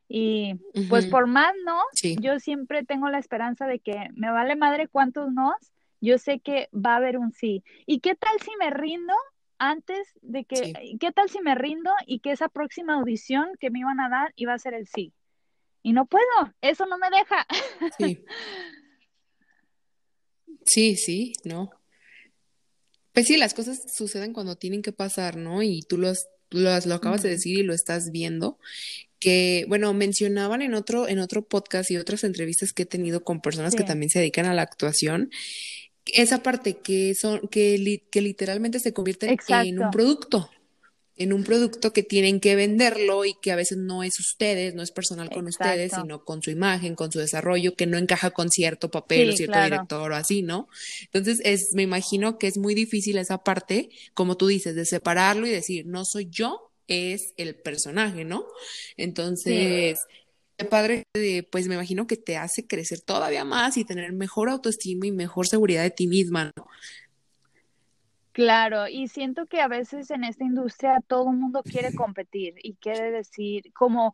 Y 0.08 0.54
pues 0.88 1.06
por 1.06 1.26
más 1.26 1.52
no, 1.64 1.80
Sí. 1.92 2.16
yo 2.20 2.38
siempre 2.38 2.84
tengo 2.84 3.08
la 3.08 3.18
esperanza 3.18 3.66
de 3.66 3.80
que 3.80 4.08
me 4.14 4.30
vale 4.30 4.54
madre 4.54 4.86
cuántos 4.86 5.32
no, 5.32 5.54
yo 6.00 6.18
sé 6.18 6.38
que 6.38 6.68
va 6.72 6.92
a 6.92 6.96
haber 6.96 7.18
un 7.18 7.32
sí. 7.32 7.64
¿Y 7.86 7.98
qué 7.98 8.14
tal 8.14 8.38
si 8.40 8.50
me 8.60 8.70
rindo 8.70 9.14
antes 9.58 10.08
de 10.22 10.44
que, 10.44 10.56
Sí. 10.56 10.74
qué 11.00 11.12
tal 11.12 11.28
si 11.30 11.40
me 11.40 11.54
rindo 11.54 11.90
y 12.06 12.20
que 12.20 12.32
esa 12.32 12.48
próxima 12.48 12.94
audición 12.94 13.48
que 13.60 13.70
me 13.70 13.80
iban 13.80 14.00
a 14.00 14.08
dar 14.08 14.32
iba 14.36 14.52
a 14.54 14.58
ser 14.58 14.74
el 14.74 14.86
sí? 14.86 15.12
y 15.82 15.92
no 15.92 16.06
puedo, 16.06 16.24
eso 16.62 16.84
no 16.86 16.98
me 16.98 17.08
deja. 17.10 17.46
Sí. 17.98 18.24
Sí, 20.68 20.96
sí, 20.96 21.32
no. 21.44 21.70
Pues 23.12 23.26
sí, 23.26 23.36
las 23.36 23.54
cosas 23.54 23.80
suceden 23.96 24.32
cuando 24.32 24.56
tienen 24.56 24.82
que 24.82 24.90
pasar, 24.92 25.36
¿no? 25.36 25.62
Y 25.62 25.82
tú 25.82 25.96
los, 25.96 26.26
lo 26.50 26.94
acabas 26.94 27.22
de 27.22 27.30
decir 27.30 27.58
y 27.58 27.62
lo 27.62 27.72
estás 27.72 28.10
viendo 28.10 28.58
que, 29.18 29.64
bueno, 29.68 29.94
mencionaban 29.94 30.60
en 30.60 30.74
otro, 30.74 31.08
en 31.08 31.20
otro 31.20 31.46
podcast 31.46 31.90
y 31.90 31.96
otras 31.96 32.24
entrevistas 32.24 32.72
que 32.72 32.82
he 32.82 32.86
tenido 32.86 33.22
con 33.22 33.40
personas 33.40 33.74
que 33.74 33.84
también 33.84 34.10
se 34.10 34.18
dedican 34.18 34.46
a 34.46 34.54
la 34.54 34.62
actuación, 34.62 35.30
esa 36.06 36.42
parte 36.42 36.78
que 36.78 37.14
son, 37.14 37.48
que, 37.48 38.02
que 38.10 38.20
literalmente 38.20 38.78
se 38.80 38.92
convierten 38.92 39.36
en 39.48 39.82
un 39.82 39.90
producto, 39.90 40.50
en 41.16 41.32
un 41.32 41.44
producto 41.44 41.92
que 41.92 42.02
tienen 42.02 42.40
que 42.40 42.54
venderlo 42.54 43.24
y 43.24 43.34
que 43.40 43.50
a 43.50 43.56
veces 43.56 43.78
no 43.78 44.02
es 44.02 44.20
ustedes, 44.20 44.74
no 44.74 44.82
es 44.82 44.90
personal 44.90 45.30
con 45.30 45.46
ustedes, 45.46 45.92
sino 45.92 46.24
con 46.24 46.42
su 46.42 46.50
imagen, 46.50 46.94
con 46.94 47.10
su 47.10 47.18
desarrollo, 47.18 47.74
que 47.74 47.86
no 47.86 47.96
encaja 47.96 48.30
con 48.30 48.50
cierto 48.50 48.90
papel 48.90 49.30
o 49.30 49.32
cierto 49.32 49.62
director 49.62 50.12
o 50.12 50.14
así, 50.14 50.42
¿no? 50.42 50.68
Entonces, 51.04 51.40
es, 51.44 51.70
me 51.72 51.82
imagino 51.82 52.38
que 52.38 52.46
es 52.48 52.58
muy 52.58 52.74
difícil 52.74 53.16
esa 53.16 53.38
parte, 53.38 53.88
como 54.12 54.36
tú 54.36 54.46
dices, 54.46 54.74
de 54.74 54.84
separarlo 54.84 55.46
y 55.46 55.50
decir, 55.50 55.86
no 55.86 56.04
soy 56.04 56.28
yo, 56.30 56.70
es 56.86 57.32
el 57.38 57.56
personaje, 57.56 58.24
¿no? 58.24 58.46
Entonces, 58.96 59.98
padre, 60.64 61.02
eh, 61.14 61.46
pues 61.50 61.68
me 61.68 61.74
imagino 61.74 62.06
que 62.06 62.16
te 62.16 62.38
hace 62.38 62.66
crecer 62.66 63.00
todavía 63.00 63.44
más 63.44 63.76
y 63.76 63.84
tener 63.84 64.12
mejor 64.12 64.48
autoestima 64.48 65.06
y 65.06 65.12
mejor 65.12 65.46
seguridad 65.46 65.82
de 65.82 65.90
ti 65.90 66.06
misma, 66.06 66.52
¿no? 66.56 66.66
Claro, 68.36 68.86
y 68.86 69.08
siento 69.08 69.46
que 69.46 69.62
a 69.62 69.68
veces 69.68 70.10
en 70.10 70.22
esta 70.22 70.44
industria 70.44 71.02
todo 71.06 71.30
el 71.30 71.38
mundo 71.38 71.62
quiere 71.62 71.94
competir 71.94 72.54
y 72.62 72.74
quiere 72.74 73.10
decir, 73.10 73.72
como, 73.72 74.12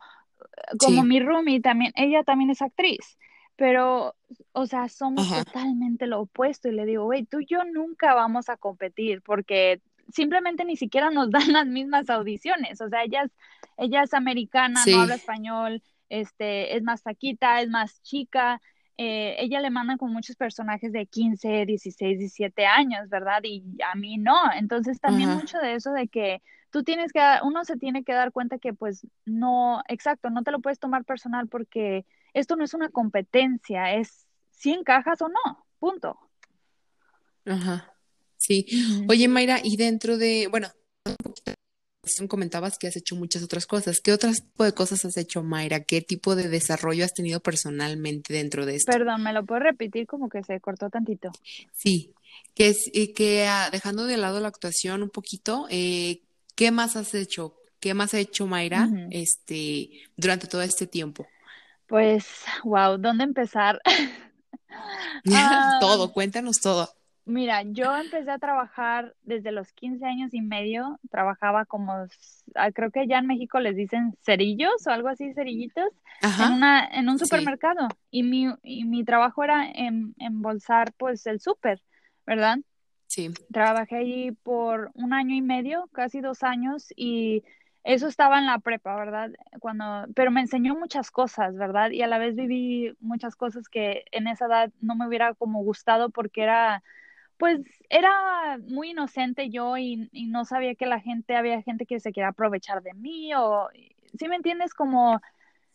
como 0.79 1.03
mi 1.03 1.19
roomie 1.19 1.59
también, 1.59 1.91
ella 1.95 2.23
también 2.23 2.49
es 2.49 2.61
actriz, 2.61 3.17
pero, 3.57 4.15
o 4.53 4.65
sea, 4.65 4.87
somos 4.87 5.29
totalmente 5.29 6.07
lo 6.07 6.21
opuesto 6.21 6.69
y 6.69 6.71
le 6.71 6.85
digo, 6.85 7.03
güey, 7.03 7.25
tú 7.25 7.41
y 7.41 7.47
yo 7.47 7.65
nunca 7.65 8.13
vamos 8.13 8.47
a 8.47 8.55
competir 8.55 9.21
porque 9.21 9.81
simplemente 10.09 10.63
ni 10.63 10.77
siquiera 10.77 11.11
nos 11.11 11.29
dan 11.31 11.51
las 11.51 11.67
mismas 11.67 12.09
audiciones, 12.09 12.79
o 12.79 12.87
sea, 12.87 13.03
ella 13.03 13.23
es, 13.23 13.31
ella 13.75 14.03
es 14.03 14.13
americana, 14.13 14.79
no 14.87 15.01
habla 15.01 15.15
español, 15.15 15.81
este, 16.09 16.75
es 16.75 16.83
más 16.83 17.03
taquita, 17.03 17.61
es 17.61 17.69
más 17.69 18.01
chica, 18.01 18.61
eh, 18.97 19.35
ella 19.39 19.59
le 19.59 19.71
manda 19.71 19.97
con 19.97 20.13
muchos 20.13 20.35
personajes 20.35 20.91
de 20.91 21.07
15, 21.07 21.65
16, 21.65 22.19
17 22.19 22.65
años, 22.65 23.09
¿verdad? 23.09 23.41
Y 23.43 23.63
a 23.91 23.95
mí 23.95 24.17
no. 24.17 24.37
Entonces 24.55 24.99
también 24.99 25.29
mucho 25.29 25.57
de 25.57 25.73
eso 25.73 25.91
de 25.91 26.07
que 26.07 26.41
tú 26.69 26.83
tienes 26.83 27.11
que, 27.11 27.19
uno 27.43 27.65
se 27.65 27.77
tiene 27.77 28.03
que 28.03 28.13
dar 28.13 28.31
cuenta 28.31 28.59
que 28.59 28.73
pues 28.73 29.07
no, 29.25 29.81
exacto, 29.87 30.29
no 30.29 30.43
te 30.43 30.51
lo 30.51 30.59
puedes 30.59 30.79
tomar 30.79 31.05
personal 31.05 31.47
porque 31.47 32.05
esto 32.33 32.55
no 32.55 32.63
es 32.63 32.73
una 32.73 32.89
competencia, 32.89 33.95
es 33.95 34.27
si 34.51 34.71
encajas 34.71 35.21
o 35.21 35.29
no, 35.29 35.65
punto. 35.79 36.17
Ajá. 37.45 37.93
Sí. 38.37 38.65
Oye, 39.07 39.27
Mayra, 39.27 39.59
y 39.63 39.77
dentro 39.77 40.17
de, 40.17 40.47
bueno, 40.51 40.67
comentabas 42.27 42.77
que 42.77 42.87
has 42.87 42.95
hecho 42.95 43.15
muchas 43.15 43.43
otras 43.43 43.65
cosas. 43.65 43.99
¿Qué 44.01 44.11
otro 44.11 44.31
tipo 44.31 44.63
de 44.63 44.73
cosas 44.73 45.05
has 45.05 45.17
hecho, 45.17 45.43
Mayra? 45.43 45.83
¿Qué 45.83 46.01
tipo 46.01 46.35
de 46.35 46.49
desarrollo 46.49 47.05
has 47.05 47.13
tenido 47.13 47.39
personalmente 47.39 48.33
dentro 48.33 48.65
de 48.65 48.75
esto? 48.75 48.91
Perdón, 48.91 49.23
¿me 49.23 49.33
lo 49.33 49.45
puedo 49.45 49.61
repetir? 49.61 50.05
Como 50.07 50.29
que 50.29 50.43
se 50.43 50.59
cortó 50.59 50.89
tantito. 50.89 51.31
Sí, 51.73 52.13
que, 52.55 52.69
es, 52.69 52.91
que 53.15 53.47
ah, 53.47 53.69
dejando 53.71 54.05
de 54.05 54.17
lado 54.17 54.39
la 54.39 54.49
actuación 54.49 55.03
un 55.03 55.09
poquito, 55.09 55.67
eh, 55.69 56.21
¿qué 56.55 56.71
más 56.71 56.95
has 56.95 57.13
hecho? 57.13 57.55
¿Qué 57.79 57.93
más 57.93 58.13
ha 58.13 58.19
hecho 58.19 58.47
Mayra 58.47 58.89
este, 59.11 59.89
durante 60.15 60.47
todo 60.47 60.61
este 60.61 60.87
tiempo? 60.87 61.27
Pues, 61.87 62.25
wow, 62.63 62.97
¿dónde 62.97 63.23
empezar? 63.23 63.81
todo, 65.81 66.11
cuéntanos 66.11 66.57
todo. 66.61 66.89
Mira, 67.25 67.61
yo 67.63 67.95
empecé 67.95 68.31
a 68.31 68.37
trabajar 68.37 69.15
desde 69.23 69.53
los 69.53 69.71
15 69.71 70.05
años 70.05 70.33
y 70.33 70.41
medio, 70.41 70.99
trabajaba 71.09 71.65
como, 71.65 72.05
ah, 72.55 72.71
creo 72.73 72.91
que 72.91 73.07
ya 73.07 73.19
en 73.19 73.27
México 73.27 73.61
les 73.61 73.77
dicen 73.77 74.13
cerillos 74.21 74.85
o 74.87 74.91
algo 74.91 75.07
así, 75.07 75.33
cerillitos, 75.33 75.89
en, 76.21 76.51
una, 76.51 76.85
en 76.85 77.07
un 77.07 77.17
supermercado. 77.17 77.87
Y, 78.11 78.23
mi, 78.23 78.53
y 78.61 78.83
mi 78.83 79.05
trabajo 79.05 79.41
era 79.43 79.69
en, 79.69 80.13
embolsar 80.17 80.91
pues 80.97 81.25
el 81.25 81.39
súper, 81.39 81.81
¿verdad? 82.25 82.57
Sí. 83.07 83.31
Trabajé 83.53 83.95
ahí 83.95 84.31
por 84.31 84.91
un 84.93 85.13
año 85.13 85.33
y 85.33 85.41
medio, 85.41 85.87
casi 85.93 86.19
dos 86.19 86.43
años, 86.43 86.91
y 86.93 87.43
eso 87.85 88.07
estaba 88.07 88.37
en 88.37 88.47
la 88.47 88.59
prepa, 88.59 88.97
¿verdad? 88.97 89.31
Cuando, 89.61 90.07
pero 90.13 90.29
me 90.29 90.41
enseñó 90.41 90.75
muchas 90.75 91.09
cosas, 91.09 91.55
¿verdad? 91.55 91.91
Y 91.91 92.01
a 92.01 92.07
la 92.07 92.17
vez 92.17 92.35
viví 92.35 92.97
muchas 92.99 93.37
cosas 93.37 93.69
que 93.69 94.03
en 94.11 94.27
esa 94.27 94.47
edad 94.47 94.71
no 94.81 94.95
me 94.95 95.07
hubiera 95.07 95.33
como 95.35 95.63
gustado 95.63 96.09
porque 96.09 96.43
era 96.43 96.83
pues 97.43 97.59
era 97.89 98.57
muy 98.69 98.91
inocente 98.91 99.49
yo 99.49 99.77
y, 99.77 100.09
no 100.13 100.45
sabía 100.45 100.75
que 100.75 100.85
la 100.85 101.01
gente, 101.01 101.35
había 101.35 101.61
gente 101.61 101.85
que 101.85 101.99
se 101.99 102.13
quería 102.13 102.29
aprovechar 102.29 102.81
de 102.81 102.93
mí 102.93 103.33
o, 103.35 103.67
¿sí 104.17 104.29
me 104.29 104.37
entiendes? 104.37 104.73
Como, 104.73 105.21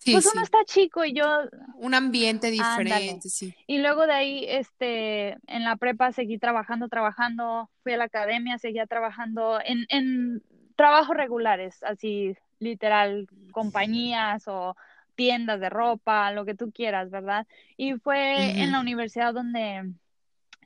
pues 0.02 0.24
uno 0.32 0.42
está 0.42 0.64
chico 0.64 1.04
y 1.04 1.12
yo... 1.12 1.26
Un 1.74 1.92
ambiente 1.92 2.50
diferente, 2.50 3.28
sí. 3.28 3.54
Y 3.66 3.82
luego 3.82 4.06
de 4.06 4.14
ahí, 4.14 4.46
este, 4.48 5.36
en 5.46 5.64
la 5.64 5.76
prepa 5.76 6.10
seguí 6.10 6.38
trabajando, 6.38 6.88
trabajando, 6.88 7.68
fui 7.82 7.92
a 7.92 7.98
la 7.98 8.04
academia, 8.04 8.56
seguía 8.56 8.86
trabajando 8.86 9.60
en, 9.62 9.84
en 9.90 10.42
trabajos 10.74 11.18
regulares, 11.18 11.82
así 11.82 12.34
literal, 12.60 13.28
compañías 13.52 14.48
o 14.48 14.74
tiendas 15.16 15.60
de 15.60 15.68
ropa, 15.68 16.32
lo 16.32 16.46
que 16.46 16.54
tú 16.54 16.72
quieras, 16.72 17.10
¿verdad? 17.10 17.46
Y 17.76 17.92
fue 17.96 18.62
en 18.62 18.72
la 18.72 18.80
universidad 18.80 19.34
donde 19.34 19.92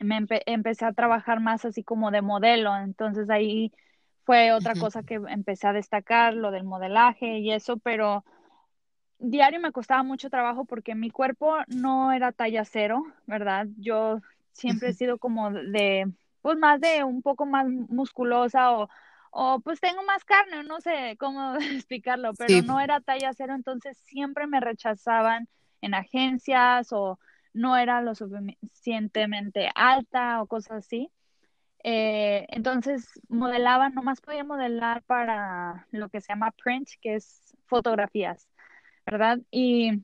me 0.00 0.26
empecé 0.46 0.84
a 0.84 0.92
trabajar 0.92 1.40
más 1.40 1.64
así 1.64 1.82
como 1.84 2.10
de 2.10 2.22
modelo, 2.22 2.76
entonces 2.76 3.30
ahí 3.30 3.72
fue 4.24 4.52
otra 4.52 4.76
cosa 4.76 5.02
que 5.02 5.14
empecé 5.28 5.66
a 5.66 5.72
destacar, 5.72 6.34
lo 6.34 6.50
del 6.50 6.64
modelaje 6.64 7.38
y 7.38 7.52
eso, 7.52 7.78
pero 7.78 8.24
diario 9.18 9.60
me 9.60 9.72
costaba 9.72 10.02
mucho 10.02 10.30
trabajo 10.30 10.64
porque 10.64 10.94
mi 10.94 11.10
cuerpo 11.10 11.56
no 11.68 12.12
era 12.12 12.32
talla 12.32 12.64
cero, 12.64 13.04
¿verdad? 13.26 13.66
Yo 13.78 14.20
siempre 14.52 14.90
he 14.90 14.92
sido 14.92 15.18
como 15.18 15.50
de, 15.50 16.10
pues 16.42 16.58
más 16.58 16.80
de 16.80 17.04
un 17.04 17.22
poco 17.22 17.46
más 17.46 17.66
musculosa 17.68 18.72
o, 18.72 18.88
o 19.30 19.60
pues 19.60 19.80
tengo 19.80 20.02
más 20.02 20.24
carne, 20.24 20.64
no 20.64 20.80
sé 20.80 21.16
cómo 21.18 21.54
explicarlo, 21.56 22.34
pero 22.34 22.62
no 22.62 22.80
era 22.80 23.00
talla 23.00 23.32
cero, 23.34 23.54
entonces 23.54 23.96
siempre 23.98 24.46
me 24.46 24.60
rechazaban 24.60 25.48
en 25.80 25.94
agencias 25.94 26.92
o 26.92 27.18
no 27.52 27.76
era 27.76 28.00
lo 28.00 28.14
suficientemente 28.14 29.70
alta 29.74 30.42
o 30.42 30.46
cosas 30.46 30.84
así. 30.84 31.10
Eh, 31.84 32.46
entonces 32.50 33.08
modelaba, 33.28 33.88
nomás 33.90 34.20
podía 34.20 34.44
modelar 34.44 35.02
para 35.02 35.86
lo 35.90 36.08
que 36.08 36.20
se 36.20 36.32
llama 36.32 36.52
print, 36.52 36.88
que 37.00 37.16
es 37.16 37.56
fotografías, 37.66 38.48
¿verdad? 39.04 39.38
Y 39.50 40.02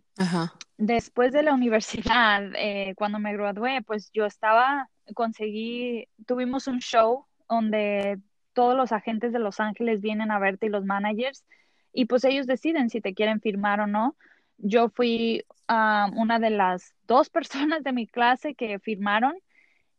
después 0.76 1.32
de 1.32 1.42
la 1.44 1.54
universidad, 1.54 2.42
eh, 2.56 2.94
cuando 2.96 3.18
me 3.18 3.32
gradué, 3.32 3.82
pues 3.82 4.10
yo 4.12 4.26
estaba, 4.26 4.88
conseguí, 5.14 6.08
tuvimos 6.26 6.66
un 6.66 6.80
show 6.80 7.26
donde 7.48 8.18
todos 8.52 8.76
los 8.76 8.90
agentes 8.90 9.32
de 9.32 9.38
Los 9.38 9.60
Ángeles 9.60 10.00
vienen 10.00 10.32
a 10.32 10.40
verte 10.40 10.66
y 10.66 10.70
los 10.70 10.84
managers, 10.84 11.44
y 11.92 12.06
pues 12.06 12.24
ellos 12.24 12.46
deciden 12.46 12.90
si 12.90 13.00
te 13.00 13.14
quieren 13.14 13.40
firmar 13.40 13.80
o 13.80 13.86
no 13.86 14.16
yo 14.58 14.90
fui 14.90 15.44
una 15.68 16.38
de 16.38 16.50
las 16.50 16.94
dos 17.06 17.30
personas 17.30 17.82
de 17.82 17.92
mi 17.92 18.06
clase 18.06 18.54
que 18.54 18.78
firmaron 18.78 19.34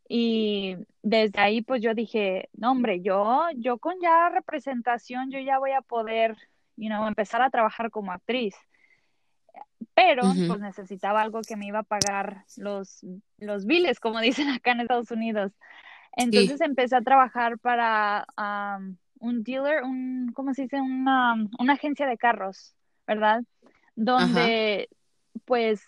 y 0.08 0.76
desde 1.02 1.40
ahí 1.40 1.62
pues 1.62 1.82
yo 1.82 1.94
dije, 1.94 2.48
no 2.52 2.72
hombre, 2.72 3.00
yo, 3.00 3.46
yo 3.56 3.78
con 3.78 3.94
ya 4.00 4.28
representación, 4.28 5.30
yo 5.30 5.38
ya 5.38 5.58
voy 5.58 5.70
a 5.70 5.82
poder, 5.82 6.36
you 6.76 6.88
know, 6.88 7.06
empezar 7.06 7.42
a 7.42 7.50
trabajar 7.50 7.90
como 7.90 8.12
actriz. 8.12 8.54
Pero 9.94 10.22
pues 10.22 10.60
necesitaba 10.60 11.20
algo 11.20 11.40
que 11.42 11.56
me 11.56 11.66
iba 11.66 11.80
a 11.80 11.84
pagar 11.84 12.44
los, 12.56 13.04
los 13.38 13.66
biles, 13.66 14.00
como 14.00 14.20
dicen 14.20 14.48
acá 14.48 14.72
en 14.72 14.80
Estados 14.80 15.10
Unidos. 15.10 15.52
Entonces 16.16 16.60
empecé 16.60 16.96
a 16.96 17.02
trabajar 17.02 17.58
para 17.58 18.26
un 19.20 19.42
dealer, 19.44 19.84
un, 19.84 20.32
¿cómo 20.34 20.54
se 20.54 20.62
dice? 20.62 20.80
Una, 20.80 21.34
una 21.58 21.72
agencia 21.74 22.06
de 22.06 22.18
carros, 22.18 22.74
¿verdad? 23.06 23.44
Donde 23.94 24.88
pues 25.44 25.82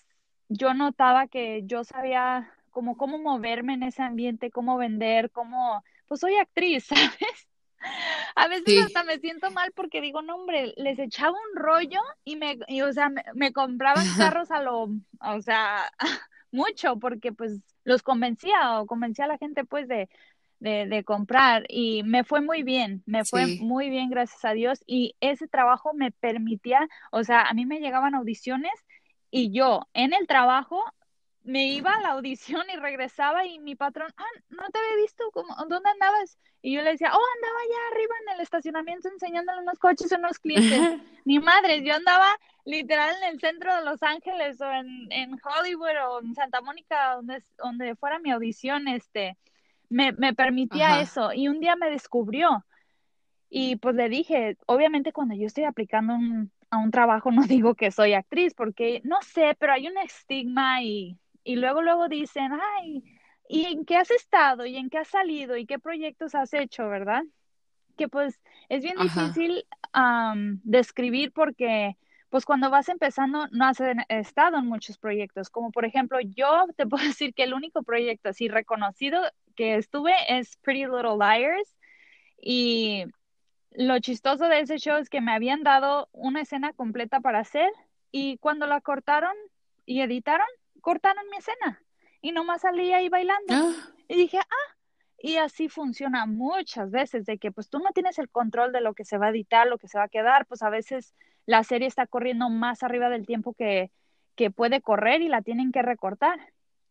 yo 0.49 0.75
notaba 0.75 1.27
que 1.27 1.63
yo 1.65 1.85
sabía 1.85 2.53
como 2.71 2.97
cómo 2.97 3.19
moverme 3.19 3.75
en 3.75 3.85
ese 3.85 4.03
ambiente, 4.03 4.51
cómo 4.51 4.77
vender, 4.77 5.31
cómo, 5.31 5.83
pues 6.09 6.21
soy 6.21 6.37
actriz, 6.37 6.85
¿sabes? 6.87 7.49
A 8.37 8.49
veces 8.49 8.87
hasta 8.87 9.05
me 9.05 9.19
siento 9.19 9.51
mal 9.51 9.73
porque 9.73 10.01
digo, 10.01 10.23
no, 10.23 10.37
hombre, 10.37 10.73
les 10.77 10.99
echaba 10.99 11.33
un 11.33 11.61
rollo 11.61 12.01
y 12.25 12.37
me, 12.37 12.59
o 12.83 12.93
sea, 12.93 13.11
me, 13.35 13.53
compraban 13.53 14.07
carros 14.17 14.51
a 14.51 14.63
lo, 14.63 14.89
o 15.21 15.43
sea, 15.43 15.91
mucho 16.53 16.99
porque 16.99 17.33
pues 17.33 17.61
los 17.85 18.03
convencía 18.03 18.81
o 18.81 18.87
convencía 18.87 19.25
a 19.25 19.29
la 19.29 19.39
gente 19.39 19.65
pues 19.65 19.89
de, 19.89 20.09
de, 20.63 20.87
de, 20.87 21.05
comprar 21.05 21.65
y 21.69 22.03
me 22.05 22.25
fue 22.25 22.41
muy 22.41 22.63
bien, 22.63 23.03
me 23.07 23.25
fue 23.25 23.59
muy 23.61 23.91
bien, 23.91 24.11
gracias 24.11 24.45
a 24.45 24.53
Dios. 24.53 24.83
Y 24.87 25.17
ese 25.21 25.49
trabajo 25.49 25.93
me 25.93 26.13
permitía, 26.13 26.89
o 27.11 27.25
sea, 27.25 27.43
a 27.43 27.55
mí 27.55 27.67
me 27.67 27.81
llegaban 27.81 28.15
audiciones 28.15 28.73
Y 29.31 29.51
yo 29.53 29.89
en 29.95 30.13
el 30.13 30.27
trabajo 30.27 30.83
me 31.45 31.67
iba 31.69 31.93
a 31.93 32.01
la 32.01 32.11
audición 32.11 32.63
y 32.73 32.77
regresaba 32.77 33.45
y 33.47 33.59
mi 33.59 33.75
patrón, 33.75 34.13
ah, 34.17 34.41
no 34.51 34.69
te 34.71 34.79
había 34.79 35.03
visto, 35.03 35.25
¿Cómo, 35.33 35.55
¿dónde 35.69 35.91
andabas? 35.91 36.39
Y 36.63 36.75
yo 36.75 36.83
le 36.83 36.93
decía, 36.93 37.11
oh, 37.13 37.27
andaba 37.37 37.59
allá 37.61 37.79
arriba 37.91 38.15
en 38.23 38.35
el 38.35 38.41
estacionamiento 38.41 39.09
enseñándole 39.09 39.63
unos 39.63 39.79
coches 39.81 40.13
a 40.13 40.19
unos 40.19 40.39
clientes. 40.39 41.01
Ni 41.25 41.41
madre, 41.41 41.83
yo 41.83 41.95
andaba 41.95 42.39
literal 42.65 43.17
en 43.23 43.35
el 43.35 43.41
centro 43.41 43.75
de 43.75 43.85
Los 43.85 44.01
Ángeles 44.03 44.61
o 44.61 44.71
en, 44.71 45.11
en 45.11 45.37
Hollywood 45.43 45.97
o 46.09 46.21
en 46.21 46.35
Santa 46.37 46.61
Mónica, 46.61 47.17
donde, 47.17 47.43
donde 47.59 47.97
fuera 47.97 48.21
mi 48.21 48.31
audición, 48.31 48.87
este, 48.87 49.37
me, 49.93 50.13
me 50.13 50.35
permitía 50.35 51.01
eso. 51.01 51.33
Y 51.33 51.49
un 51.49 51.61
día 51.61 51.77
me 51.77 51.91
descubrió. 51.91 52.65
Y 53.49 53.77
pues 53.77 53.95
le 53.95 54.09
dije, 54.09 54.57
obviamente 54.67 55.13
cuando 55.13 55.35
yo 55.35 55.47
estoy 55.47 55.65
aplicando 55.65 56.15
a 56.71 56.79
un 56.79 56.91
trabajo 56.91 57.31
no 57.33 57.43
digo 57.45 57.75
que 57.75 57.91
soy 57.91 58.15
actriz, 58.15 58.55
porque 58.55 59.03
no 59.05 59.21
sé, 59.23 59.55
pero 59.59 59.75
hay 59.75 59.87
un 59.87 59.99
estigma 59.99 60.83
y, 60.83 61.19
y 61.45 61.57
luego, 61.57 61.83
luego 61.83 62.09
dicen, 62.09 62.53
ay, 62.79 63.05
¿y 63.49 63.67
en 63.67 63.85
qué 63.85 63.97
has 63.97 64.11
estado? 64.11 64.65
¿Y 64.65 64.77
en 64.77 64.89
qué 64.89 64.99
has 64.99 65.09
salido? 65.09 65.57
¿Y 65.57 65.67
qué 65.67 65.79
proyectos 65.79 66.35
has 66.35 66.55
hecho? 66.55 66.89
¿Verdad? 66.89 67.23
Que 67.97 68.09
pues 68.09 68.41
es 68.71 68.83
bien 68.83 68.97
difícil 68.97 69.67
describir 70.65 71.33
porque 71.33 71.99
pues 72.31 72.47
cuando 72.47 72.71
vas 72.71 72.89
empezando 72.89 73.47
no 73.51 73.67
has 73.67 73.79
estado 74.09 74.57
en 74.57 74.67
muchos 74.67 74.97
proyectos, 74.97 75.51
como 75.51 75.71
por 75.71 75.85
ejemplo 75.85 76.19
yo 76.23 76.65
te 76.79 76.87
puedo 76.89 77.05
decir 77.05 77.35
que 77.35 77.43
el 77.43 77.53
único 77.53 77.83
proyecto 77.83 78.31
así 78.31 78.49
reconocido 78.49 79.21
que 79.63 79.77
estuve 79.77 80.13
es 80.27 80.57
Pretty 80.57 80.87
Little 80.87 81.19
Liars 81.21 81.77
y 82.37 83.05
lo 83.71 84.01
chistoso 84.01 84.49
de 84.49 84.59
ese 84.59 84.79
show 84.79 84.97
es 84.97 85.09
que 85.09 85.21
me 85.21 85.31
habían 85.31 85.63
dado 85.63 86.09
una 86.11 86.41
escena 86.41 86.73
completa 86.73 87.21
para 87.21 87.39
hacer 87.39 87.71
y 88.11 88.39
cuando 88.39 88.67
la 88.67 88.81
cortaron 88.81 89.37
y 89.87 90.01
editaron, 90.01 90.49
cortaron 90.81 91.23
mi 91.31 91.37
escena 91.37 91.81
y 92.21 92.33
nomás 92.33 92.63
salí 92.63 92.93
ahí 92.93 93.09
bailando. 93.09 93.55
Ah. 93.55 93.73
Y 94.09 94.17
dije, 94.17 94.39
ah, 94.41 94.77
y 95.17 95.37
así 95.37 95.69
funciona 95.69 96.27
muchas 96.27 96.91
veces, 96.91 97.25
de 97.25 97.39
que 97.39 97.53
pues 97.53 97.71
tú 97.71 97.79
no 97.79 97.93
tienes 97.93 98.19
el 98.19 98.29
control 98.29 98.73
de 98.73 98.81
lo 98.81 98.95
que 98.95 99.05
se 99.05 99.17
va 99.17 99.27
a 99.27 99.31
editar, 99.31 99.69
lo 99.69 99.79
que 99.79 99.87
se 99.87 99.97
va 99.97 100.07
a 100.07 100.09
quedar, 100.09 100.45
pues 100.47 100.65
a 100.65 100.71
veces 100.71 101.15
la 101.47 101.63
serie 101.63 101.87
está 101.87 102.09
corriendo 102.09 102.51
más 102.51 102.83
arriba 102.83 103.09
del 103.11 103.27
tiempo 103.27 103.55
que, 103.55 103.93
que 104.35 104.51
puede 104.51 104.81
correr 104.81 105.23
y 105.23 105.29
la 105.29 105.41
tienen 105.41 105.71
que 105.71 105.83
recortar, 105.83 106.41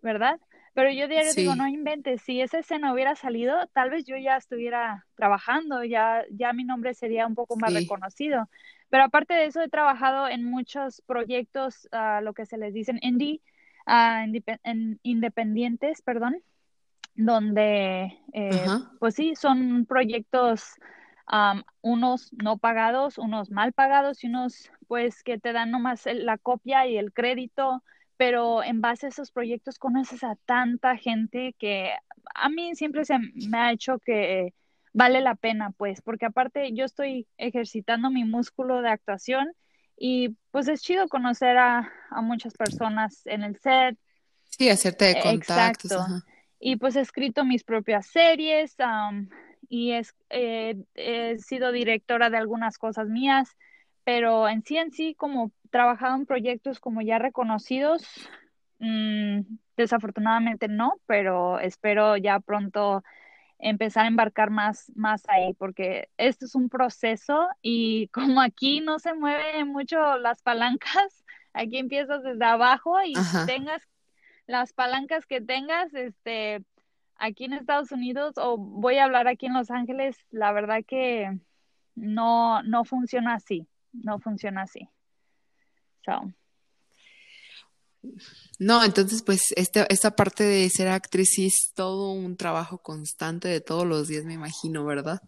¿verdad? 0.02 0.40
Pero 0.74 0.90
yo 0.92 1.08
diario 1.08 1.34
digo, 1.34 1.56
no 1.56 1.68
inventes, 1.68 2.22
si 2.22 2.40
esa 2.40 2.60
escena 2.60 2.94
hubiera 2.94 3.16
salido, 3.16 3.56
tal 3.74 3.90
vez 3.90 4.06
yo 4.06 4.16
ya 4.16 4.38
estuviera 4.38 5.06
trabajando, 5.16 5.84
ya, 5.84 6.24
ya 6.30 6.54
mi 6.54 6.64
nombre 6.64 6.94
sería 6.94 7.28
un 7.28 7.36
poco 7.36 7.58
más 7.58 7.74
reconocido. 7.74 8.50
Pero 8.90 9.04
aparte 9.04 9.34
de 9.34 9.46
eso, 9.46 9.62
he 9.62 9.70
trabajado 9.70 10.30
en 10.30 10.46
muchos 10.46 11.02
proyectos, 11.06 11.90
uh, 11.92 12.24
lo 12.24 12.34
que 12.34 12.46
se 12.46 12.58
les 12.58 12.74
dicen 12.74 13.00
indie, 13.02 13.42
uh, 13.86 14.26
independientes, 15.04 16.02
perdón, 16.02 16.42
donde, 17.16 18.18
eh, 18.34 18.66
pues 19.00 19.16
sí, 19.16 19.36
son 19.36 19.86
proyectos 19.86 20.76
unos 21.82 22.34
no 22.34 22.58
pagados, 22.58 23.18
unos 23.18 23.52
mal 23.52 23.72
pagados 23.72 24.24
y 24.24 24.28
unos 24.28 24.70
pues 24.88 25.24
que 25.24 25.40
te 25.40 25.54
dan 25.54 25.72
nomás 25.72 26.06
la 26.06 26.38
copia 26.38 26.86
y 26.88 26.98
el 26.98 27.14
crédito, 27.14 27.84
pero 28.22 28.64
en 28.64 28.82
base 28.82 29.08
a 29.08 29.10
esos 29.10 29.32
proyectos 29.32 29.80
conoces 29.80 30.24
a 30.24 30.36
tanta 30.46 30.96
gente 30.96 31.56
que 31.58 31.90
a 32.36 32.50
mí 32.50 32.76
siempre 32.76 33.04
se 33.04 33.18
me 33.18 33.58
ha 33.58 33.72
hecho 33.72 33.98
que 33.98 34.54
vale 34.94 35.22
la 35.22 35.34
pena, 35.34 35.72
pues, 35.72 36.04
porque 36.04 36.28
aparte 36.28 36.72
yo 36.72 36.86
estoy 36.86 37.26
ejercitando 37.38 38.12
mi 38.12 38.24
músculo 38.24 38.84
de 38.84 38.92
actuación 38.92 39.52
y 39.98 40.38
pues 40.52 40.68
es 40.68 40.84
chido 40.84 41.08
conocer 41.08 41.58
a, 41.58 41.92
muchas 42.22 42.54
personas 42.54 43.26
en 43.26 43.42
el 43.42 43.58
set. 43.58 43.98
Sí, 44.44 44.70
hacerte 44.70 45.06
de 45.06 45.20
contactos. 45.20 45.92
Exacto. 45.92 46.28
Y 46.60 46.76
pues 46.76 46.96
he 46.98 47.02
escrito 47.02 47.44
mis 47.44 47.64
propias 47.64 48.06
series, 48.06 48.76
y 49.68 49.94
es, 49.94 50.14
eh, 50.30 50.76
he 50.94 51.40
sido 51.40 51.72
directora 51.72 52.30
de 52.30 52.38
algunas 52.38 52.78
cosas 52.78 53.08
mías, 53.08 53.58
pero 54.04 54.48
en 54.50 54.64
sí 54.64 54.78
en 54.78 54.92
sí, 54.92 55.16
como 55.16 55.52
trabajado 55.70 56.16
en 56.16 56.26
proyectos 56.26 56.80
como 56.80 57.02
ya 57.02 57.20
reconocidos, 57.20 58.04
mm, 58.80 59.42
desafortunadamente 59.78 60.68
no, 60.68 60.94
pero 61.08 61.60
espero 61.60 62.18
ya 62.18 62.40
pronto 62.40 63.04
empezar 63.62 64.06
a 64.06 64.08
embarcar 64.08 64.50
más, 64.50 64.92
más 64.96 65.24
ahí, 65.30 65.54
porque 65.54 66.10
esto 66.18 66.46
es 66.46 66.56
un 66.56 66.70
proceso 66.70 67.48
y 67.62 68.08
como 68.14 68.42
aquí 68.42 68.82
no 68.82 69.00
se 69.00 69.14
mueven 69.14 69.68
mucho 69.70 70.18
las 70.18 70.42
palancas, 70.42 71.24
aquí 71.54 71.78
empiezas 71.78 72.24
desde 72.24 72.46
abajo 72.46 72.96
y 73.04 73.14
tengas 73.46 73.82
las 74.48 74.74
palancas 74.74 75.26
que 75.26 75.40
tengas, 75.40 75.94
este, 75.94 76.64
aquí 77.16 77.46
en 77.46 77.54
Estados 77.54 77.92
Unidos 77.92 78.34
o 78.38 78.58
voy 78.58 78.98
a 78.98 79.06
hablar 79.06 79.28
aquí 79.28 79.46
en 79.46 79.54
Los 79.54 79.72
Ángeles, 79.72 80.18
la 80.32 80.52
verdad 80.52 80.84
que 80.86 81.40
no, 81.96 82.64
no 82.64 82.84
funciona 82.84 83.36
así, 83.36 83.68
no 83.94 84.20
funciona 84.20 84.64
así. 84.64 84.90
No, 88.60 88.84
entonces 88.84 89.22
pues 89.24 89.54
esta, 89.56 89.84
esta 89.90 90.16
parte 90.16 90.44
de 90.44 90.70
ser 90.70 90.88
actriz 90.88 91.34
sí 91.36 91.48
es 91.48 91.72
todo 91.76 92.12
un 92.12 92.36
trabajo 92.36 92.80
constante 92.80 93.48
de 93.48 93.62
todos 93.62 93.86
los 93.86 94.08
días, 94.08 94.26
me 94.26 94.34
imagino, 94.34 94.86
¿verdad? 94.86 95.22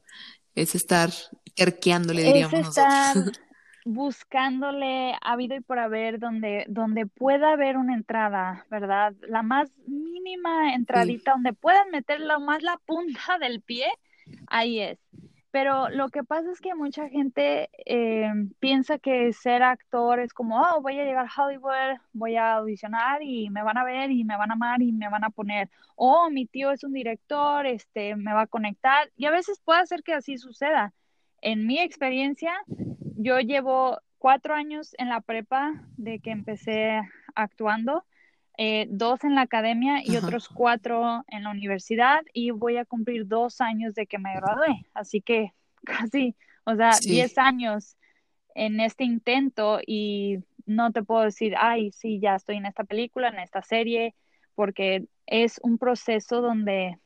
Es 0.56 0.76
estar 0.76 1.10
terqueándole, 1.56 2.24
diríamos 2.24 2.54
es 2.54 2.68
estar, 2.70 3.16
buscándole 3.86 5.14
habido 5.22 5.56
y 5.56 5.62
por 5.62 5.80
haber 5.80 6.20
donde, 6.20 6.66
donde 6.68 7.06
pueda 7.06 7.54
haber 7.54 7.78
una 7.78 7.94
entrada, 7.94 8.66
¿verdad? 8.70 9.14
La 9.28 9.44
más 9.44 9.70
mínima 9.88 10.74
entradita, 10.74 11.34
donde 11.34 11.54
puedan 11.54 11.90
meter 11.92 12.22
lo 12.22 12.40
más 12.40 12.64
la 12.64 12.78
punta 12.86 13.38
del 13.40 13.62
pie, 13.62 13.88
ahí 14.48 14.80
es. 14.80 15.00
Pero 15.54 15.88
lo 15.90 16.10
que 16.10 16.24
pasa 16.24 16.52
es 16.52 16.60
que 16.60 16.74
mucha 16.74 17.10
gente 17.10 17.70
eh, 17.86 18.28
piensa 18.60 18.98
que 18.98 19.32
ser 19.34 19.62
actor 19.62 20.20
es 20.20 20.34
como, 20.34 20.60
oh, 20.60 20.82
voy 20.82 21.00
a 21.00 21.06
llegar 21.06 21.28
a 21.28 21.44
Hollywood, 21.44 22.00
voy 22.12 22.38
a 22.38 22.56
audicionar 22.56 23.22
y 23.22 23.52
me 23.52 23.62
van 23.62 23.78
a 23.78 23.84
ver 23.84 24.10
y 24.10 24.24
me 24.24 24.36
van 24.36 24.50
a 24.50 24.56
amar 24.56 24.82
y 24.82 24.92
me 24.92 25.10
van 25.10 25.24
a 25.24 25.30
poner, 25.30 25.70
oh, 25.96 26.32
mi 26.32 26.48
tío 26.48 26.72
es 26.72 26.84
un 26.84 26.94
director, 26.94 27.68
este, 27.68 28.16
me 28.16 28.34
va 28.34 28.42
a 28.42 28.48
conectar. 28.48 29.12
Y 29.16 29.28
a 29.28 29.32
veces 29.32 29.62
puede 29.64 29.86
ser 29.86 30.02
que 30.02 30.16
así 30.16 30.40
suceda. 30.40 30.92
En 31.40 31.68
mi 31.68 31.78
experiencia, 31.78 32.54
yo 33.16 33.38
llevo 33.40 34.00
cuatro 34.18 34.56
años 34.56 34.96
en 34.98 35.10
la 35.10 35.22
prepa 35.22 35.72
de 35.98 36.20
que 36.20 36.32
empecé 36.32 37.00
actuando, 37.36 38.06
eh, 38.58 38.86
dos 38.90 39.24
en 39.24 39.36
la 39.36 39.42
academia 39.42 40.02
y 40.04 40.16
otros 40.18 40.48
cuatro 40.48 41.24
en 41.28 41.44
la 41.44 41.50
universidad 41.50 42.22
y 42.34 42.52
voy 42.52 42.78
a 42.78 42.86
cumplir 42.86 43.28
dos 43.28 43.62
años 43.62 43.96
de 43.96 44.06
que 44.06 44.20
me 44.20 44.36
gradué. 44.36 44.86
Así 44.94 45.22
que 45.22 45.54
casi, 45.84 46.36
o 46.66 46.76
sea, 46.76 46.92
diez 47.02 47.38
años 47.38 47.98
en 48.56 48.80
este 48.80 49.04
intento 49.04 49.80
y 49.86 50.40
no 50.66 50.92
te 50.92 51.04
puedo 51.04 51.24
decir, 51.24 51.56
ay, 51.58 51.92
sí, 51.92 52.20
ya 52.20 52.36
estoy 52.36 52.58
en 52.58 52.66
esta 52.66 52.84
película, 52.84 53.30
en 53.30 53.40
esta 53.40 53.62
serie, 53.64 54.16
porque 54.56 55.06
es 55.26 55.60
un 55.64 55.78
proceso 55.78 56.42
donde 56.42 57.00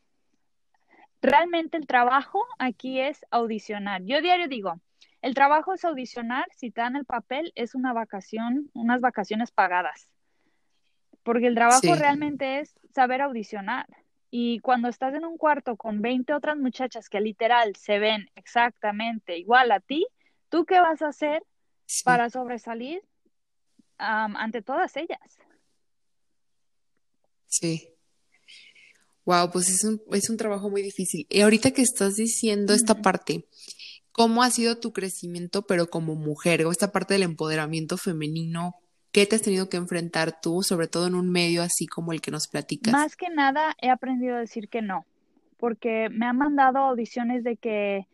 realmente 1.21 1.77
el 1.77 1.87
trabajo 1.87 2.43
aquí 2.59 2.99
es 2.99 3.25
audicionar. 3.31 4.03
Yo 4.03 4.21
diario 4.21 4.47
digo, 4.47 4.79
el 5.21 5.33
trabajo 5.33 5.73
es 5.73 5.83
audicionar, 5.85 6.45
si 6.55 6.71
te 6.71 6.81
dan 6.81 6.95
el 6.95 7.05
papel, 7.05 7.51
es 7.55 7.73
una 7.73 7.93
vacación, 7.93 8.69
unas 8.73 9.01
vacaciones 9.01 9.51
pagadas. 9.51 10.11
Porque 11.27 11.47
el 11.47 11.55
trabajo 11.55 11.93
realmente 11.95 12.61
es 12.61 12.73
saber 12.95 13.21
audicionar. 13.21 13.85
Y 14.31 14.59
cuando 14.61 14.87
estás 14.87 15.13
en 15.13 15.25
un 15.25 15.37
cuarto 15.37 15.75
con 15.75 16.01
20 16.01 16.33
otras 16.33 16.55
muchachas 16.55 17.09
que 17.09 17.19
literal 17.19 17.75
se 17.75 17.99
ven 17.99 18.29
exactamente 18.35 19.37
igual 19.37 19.73
a 19.73 19.81
ti, 19.81 20.07
¿tú 20.47 20.63
qué 20.63 20.79
vas 20.79 21.01
a 21.01 21.09
hacer 21.09 21.43
para 22.05 22.29
sobresalir 22.29 23.01
ante 23.97 24.61
todas 24.61 24.95
ellas? 24.95 25.19
Sí. 27.47 27.89
Wow, 29.25 29.51
pues 29.51 29.67
es 29.67 29.83
un, 29.83 30.01
es 30.13 30.29
un 30.29 30.37
trabajo 30.37 30.69
muy 30.69 30.81
difícil. 30.81 31.27
Y 31.29 31.41
ahorita 31.41 31.71
que 31.71 31.81
estás 31.81 32.15
diciendo 32.15 32.73
esta 32.73 33.01
parte, 33.01 33.43
¿Cómo 34.13 34.41
ha 34.41 34.49
sido 34.49 34.79
tu 34.79 34.93
crecimiento, 34.93 35.67
pero 35.67 35.91
como 35.91 36.15
mujer, 36.15 36.65
o 36.65 36.71
esta 36.71 36.91
parte 36.91 37.13
del 37.13 37.21
empoderamiento 37.21 37.97
femenino? 37.97 38.73
¿Qué 39.11 39.25
te 39.25 39.35
has 39.35 39.41
tenido 39.41 39.69
que 39.69 39.77
enfrentar 39.77 40.41
tú, 40.41 40.63
sobre 40.63 40.87
todo 40.87 41.07
en 41.07 41.15
un 41.15 41.31
medio 41.31 41.63
así 41.63 41.87
como 41.87 42.13
el 42.13 42.21
que 42.21 42.31
nos 42.31 42.47
platicas? 42.47 42.93
Más 42.93 43.15
que 43.15 43.29
nada 43.29 43.75
he 43.81 43.89
aprendido 43.89 44.35
a 44.35 44.39
decir 44.39 44.69
que 44.69 44.81
no, 44.81 45.05
porque 45.57 46.09
me 46.09 46.25
han 46.25 46.37
mandado 46.37 46.79
audiciones 46.79 47.43
de 47.43 47.57
que, 47.57 48.07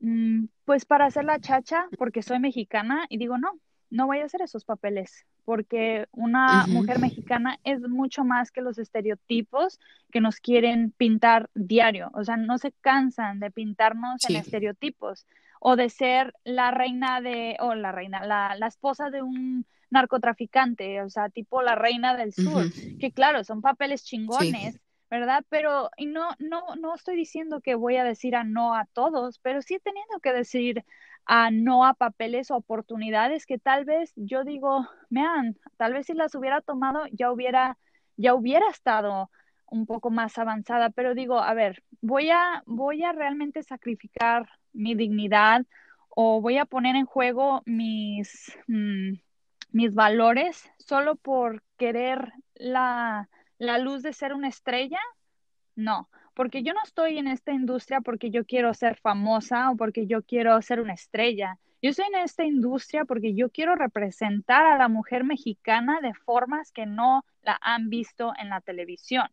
mm, 0.00 0.46
pues 0.64 0.84
para 0.84 1.06
hacer 1.06 1.24
la 1.24 1.40
chacha, 1.40 1.86
porque 1.98 2.22
soy 2.22 2.38
mexicana, 2.38 3.06
y 3.08 3.18
digo, 3.18 3.38
no, 3.38 3.52
no 3.90 4.06
voy 4.06 4.20
a 4.20 4.24
hacer 4.24 4.42
esos 4.42 4.64
papeles, 4.64 5.24
porque 5.44 6.06
una 6.12 6.66
mujer 6.68 6.98
mexicana 7.00 7.58
es 7.64 7.80
mucho 7.80 8.24
más 8.24 8.50
que 8.50 8.60
los 8.60 8.78
estereotipos 8.78 9.80
que 10.12 10.20
nos 10.20 10.36
quieren 10.36 10.92
pintar 10.96 11.50
diario, 11.54 12.10
o 12.14 12.24
sea, 12.24 12.36
no 12.36 12.58
se 12.58 12.72
cansan 12.80 13.40
de 13.40 13.50
pintarnos 13.50 14.20
en 14.28 14.36
estereotipos 14.36 15.26
o 15.60 15.76
de 15.76 15.90
ser 15.90 16.34
la 16.44 16.70
reina 16.70 17.20
de, 17.20 17.56
o 17.60 17.74
la 17.74 17.92
reina, 17.92 18.24
la, 18.24 18.54
la 18.56 18.66
esposa 18.66 19.10
de 19.10 19.22
un 19.22 19.66
narcotraficante, 19.90 21.02
o 21.02 21.10
sea, 21.10 21.28
tipo 21.28 21.62
la 21.62 21.74
reina 21.74 22.16
del 22.16 22.32
sur, 22.32 22.64
que 22.98 23.12
claro, 23.12 23.44
son 23.44 23.60
papeles 23.60 24.04
chingones. 24.04 24.80
¿verdad? 25.10 25.44
Pero 25.48 25.90
y 25.96 26.06
no, 26.06 26.28
no, 26.38 26.76
no 26.76 26.94
estoy 26.94 27.16
diciendo 27.16 27.60
que 27.60 27.74
voy 27.74 27.96
a 27.96 28.04
decir 28.04 28.36
a 28.36 28.44
no 28.44 28.76
a 28.76 28.84
todos, 28.92 29.40
pero 29.40 29.60
sí 29.60 29.80
teniendo 29.82 30.20
que 30.20 30.32
decir 30.32 30.84
a 31.26 31.50
no 31.50 31.84
a 31.84 31.94
papeles 31.94 32.50
o 32.50 32.56
oportunidades 32.56 33.44
que 33.44 33.58
tal 33.58 33.84
vez 33.84 34.12
yo 34.14 34.44
digo, 34.44 34.88
vean, 35.10 35.56
tal 35.76 35.94
vez 35.94 36.06
si 36.06 36.14
las 36.14 36.34
hubiera 36.34 36.60
tomado 36.60 37.06
ya 37.10 37.32
hubiera, 37.32 37.76
ya 38.16 38.34
hubiera 38.34 38.68
estado 38.70 39.30
un 39.66 39.86
poco 39.86 40.10
más 40.10 40.38
avanzada, 40.38 40.90
pero 40.90 41.14
digo, 41.14 41.38
a 41.40 41.54
ver, 41.54 41.82
voy 42.00 42.30
a, 42.30 42.62
voy 42.66 43.04
a 43.04 43.12
realmente 43.12 43.62
sacrificar 43.62 44.48
mi 44.72 44.94
dignidad 44.94 45.66
o 46.08 46.40
voy 46.40 46.58
a 46.58 46.66
poner 46.66 46.96
en 46.96 47.06
juego 47.06 47.62
mis, 47.66 48.56
mm, 48.66 49.14
mis 49.72 49.94
valores 49.94 50.70
solo 50.78 51.16
por 51.16 51.62
querer 51.76 52.32
la, 52.54 53.28
la 53.58 53.78
luz 53.78 54.02
de 54.02 54.12
ser 54.12 54.34
una 54.34 54.48
estrella. 54.48 55.00
No, 55.76 56.08
porque 56.34 56.62
yo 56.62 56.72
no 56.72 56.80
estoy 56.84 57.18
en 57.18 57.28
esta 57.28 57.52
industria 57.52 58.00
porque 58.00 58.30
yo 58.30 58.44
quiero 58.44 58.74
ser 58.74 58.96
famosa 58.96 59.70
o 59.70 59.76
porque 59.76 60.06
yo 60.06 60.22
quiero 60.22 60.60
ser 60.62 60.80
una 60.80 60.94
estrella. 60.94 61.58
Yo 61.82 61.90
estoy 61.90 62.06
en 62.12 62.20
esta 62.20 62.44
industria 62.44 63.04
porque 63.04 63.34
yo 63.34 63.50
quiero 63.50 63.74
representar 63.74 64.66
a 64.66 64.76
la 64.76 64.88
mujer 64.88 65.24
mexicana 65.24 66.00
de 66.00 66.12
formas 66.14 66.72
que 66.72 66.84
no 66.84 67.24
la 67.42 67.58
han 67.62 67.88
visto 67.88 68.32
en 68.38 68.50
la 68.50 68.60
televisión. 68.60 69.28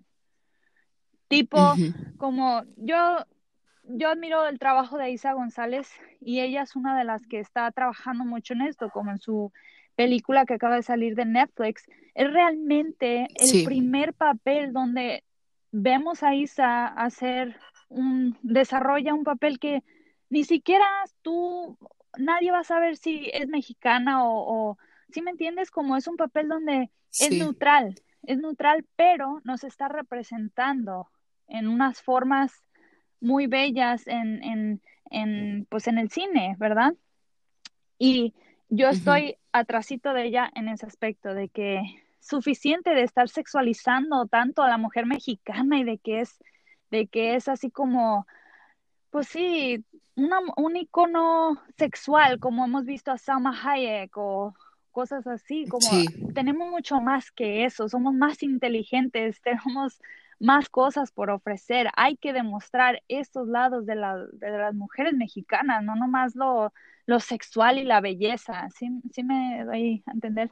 Tipo, 1.27 1.75
como 2.17 2.63
yo, 2.77 3.25
yo 3.83 4.09
admiro 4.09 4.47
el 4.47 4.59
trabajo 4.59 4.97
de 4.97 5.11
Isa 5.11 5.33
González 5.33 5.89
y 6.21 6.39
ella 6.39 6.61
es 6.61 6.77
una 6.77 6.97
de 6.97 7.03
las 7.03 7.25
que 7.27 7.39
está 7.39 7.69
trabajando 7.71 8.23
mucho 8.23 8.53
en 8.53 8.61
esto, 8.61 8.89
como 8.89 9.11
en 9.11 9.19
su 9.19 9.51
película 9.97 10.45
que 10.45 10.53
acaba 10.53 10.75
de 10.75 10.83
salir 10.83 11.15
de 11.15 11.25
Netflix. 11.25 11.83
Es 12.13 12.31
realmente 12.31 13.27
el 13.35 13.65
primer 13.65 14.13
papel 14.13 14.71
donde 14.71 15.23
vemos 15.71 16.23
a 16.23 16.35
Isa 16.35 16.85
hacer 16.85 17.59
un, 17.89 18.37
desarrolla 18.43 19.15
un 19.15 19.23
papel 19.23 19.59
que 19.59 19.83
ni 20.29 20.43
siquiera 20.43 20.85
tú, 21.23 21.77
nadie 22.17 22.51
va 22.51 22.59
a 22.59 22.63
saber 22.63 22.95
si 22.95 23.29
es 23.33 23.47
mexicana 23.47 24.19
o, 24.23 24.77
si 25.09 25.21
me 25.21 25.31
entiendes, 25.31 25.71
como 25.71 25.97
es 25.97 26.07
un 26.07 26.15
papel 26.15 26.47
donde 26.47 26.91
es 27.19 27.31
neutral, 27.31 27.95
es 28.23 28.37
neutral, 28.37 28.85
pero 28.95 29.41
nos 29.45 29.63
está 29.63 29.87
representando 29.87 31.07
en 31.47 31.67
unas 31.67 32.01
formas 32.01 32.51
muy 33.19 33.47
bellas 33.47 34.05
en, 34.05 34.43
en, 34.43 34.81
en, 35.09 35.65
pues 35.69 35.87
en 35.87 35.97
el 35.97 36.11
cine, 36.11 36.55
¿verdad? 36.59 36.93
Y 37.97 38.35
yo 38.69 38.89
estoy 38.89 39.37
atrasito 39.59 40.13
de 40.13 40.25
ella 40.25 40.51
en 40.55 40.69
ese 40.69 40.85
aspecto, 40.85 41.33
de 41.33 41.49
que 41.49 41.81
suficiente 42.19 42.91
de 42.91 43.03
estar 43.03 43.29
sexualizando 43.29 44.25
tanto 44.27 44.61
a 44.61 44.69
la 44.69 44.77
mujer 44.77 45.05
mexicana 45.05 45.79
y 45.79 45.83
de 45.83 45.97
que 45.97 46.21
es, 46.21 46.37
de 46.91 47.07
que 47.07 47.35
es 47.35 47.47
así 47.47 47.71
como, 47.71 48.27
pues 49.09 49.27
sí, 49.27 49.83
un 50.15 50.75
icono 50.75 51.61
sexual, 51.77 52.39
como 52.39 52.65
hemos 52.65 52.85
visto 52.85 53.11
a 53.11 53.17
Salma 53.17 53.53
Hayek 53.63 54.17
o 54.17 54.55
cosas 54.91 55.27
así, 55.27 55.65
como 55.67 55.87
tenemos 56.33 56.69
mucho 56.71 56.99
más 56.99 57.31
que 57.31 57.65
eso, 57.65 57.87
somos 57.87 58.15
más 58.15 58.41
inteligentes, 58.41 59.39
tenemos 59.43 60.01
más 60.39 60.69
cosas 60.69 61.11
por 61.11 61.29
ofrecer. 61.29 61.89
Hay 61.95 62.17
que 62.17 62.33
demostrar 62.33 63.01
estos 63.07 63.47
lados 63.47 63.85
de, 63.85 63.95
la, 63.95 64.17
de 64.33 64.51
las 64.51 64.73
mujeres 64.73 65.13
mexicanas, 65.13 65.83
no 65.83 65.95
nomás 65.95 66.35
lo, 66.35 66.73
lo 67.05 67.19
sexual 67.19 67.79
y 67.79 67.83
la 67.83 68.01
belleza. 68.01 68.67
¿Sí, 68.77 68.89
sí 69.11 69.23
me 69.23 69.63
doy 69.65 70.03
a 70.05 70.11
entender? 70.11 70.51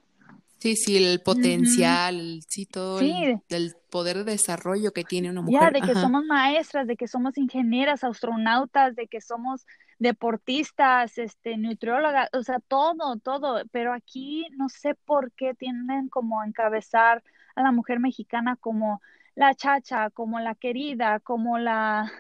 Sí, 0.60 0.76
sí, 0.76 0.98
el 0.98 1.22
potencial, 1.22 2.40
sí, 2.48 2.66
todo 2.66 3.00
El, 3.00 3.76
poder 3.92 4.24
de 4.24 4.32
desarrollo 4.32 4.92
que 4.94 5.04
tiene 5.04 5.30
una 5.30 5.42
mujer. 5.42 5.62
Ya, 5.62 5.80
de 5.80 5.86
que 5.86 5.94
somos 5.94 6.26
maestras, 6.26 6.88
de 6.88 6.98
que 6.98 7.08
somos 7.08 7.38
ingenieras, 7.38 8.04
astronautas, 8.04 8.96
de 8.96 9.08
que 9.08 9.22
somos 9.22 9.68
deportistas, 10.00 11.18
este, 11.18 11.58
nutriólogas, 11.58 12.30
o 12.34 12.42
sea, 12.42 12.60
todo, 12.60 13.18
todo. 13.18 13.64
Pero 13.72 13.94
aquí 13.94 14.48
no 14.58 14.68
sé 14.70 14.96
por 14.96 15.32
qué 15.34 15.54
tienden 15.54 16.10
como 16.10 16.42
a 16.42 16.48
encabezar 16.48 17.24
a 17.56 17.62
la 17.62 17.72
mujer 17.72 18.00
mexicana 18.00 18.56
como 18.56 19.02
la 19.36 19.54
chacha, 19.54 20.10
como 20.10 20.40
la 20.40 20.56
querida, 20.56 21.20
como 21.20 21.58
la, 21.58 22.12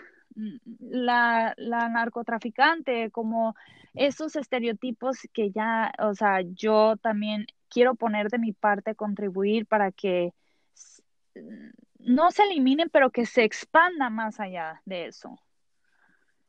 la, 0.79 1.53
la 1.57 1.89
narcotraficante, 1.89 3.09
como 3.11 3.55
esos 3.93 4.35
estereotipos 4.35 5.17
que 5.33 5.51
ya, 5.51 5.93
o 5.99 6.13
sea, 6.13 6.41
yo 6.41 6.97
también 6.97 7.47
quiero 7.69 7.95
poner 7.95 8.29
de 8.29 8.39
mi 8.39 8.51
parte, 8.51 8.95
contribuir 8.95 9.65
para 9.65 9.91
que 9.91 10.33
no 11.99 12.31
se 12.31 12.43
eliminen, 12.43 12.89
pero 12.89 13.09
que 13.09 13.25
se 13.25 13.43
expanda 13.43 14.09
más 14.09 14.39
allá 14.39 14.81
de 14.85 15.07
eso. 15.07 15.39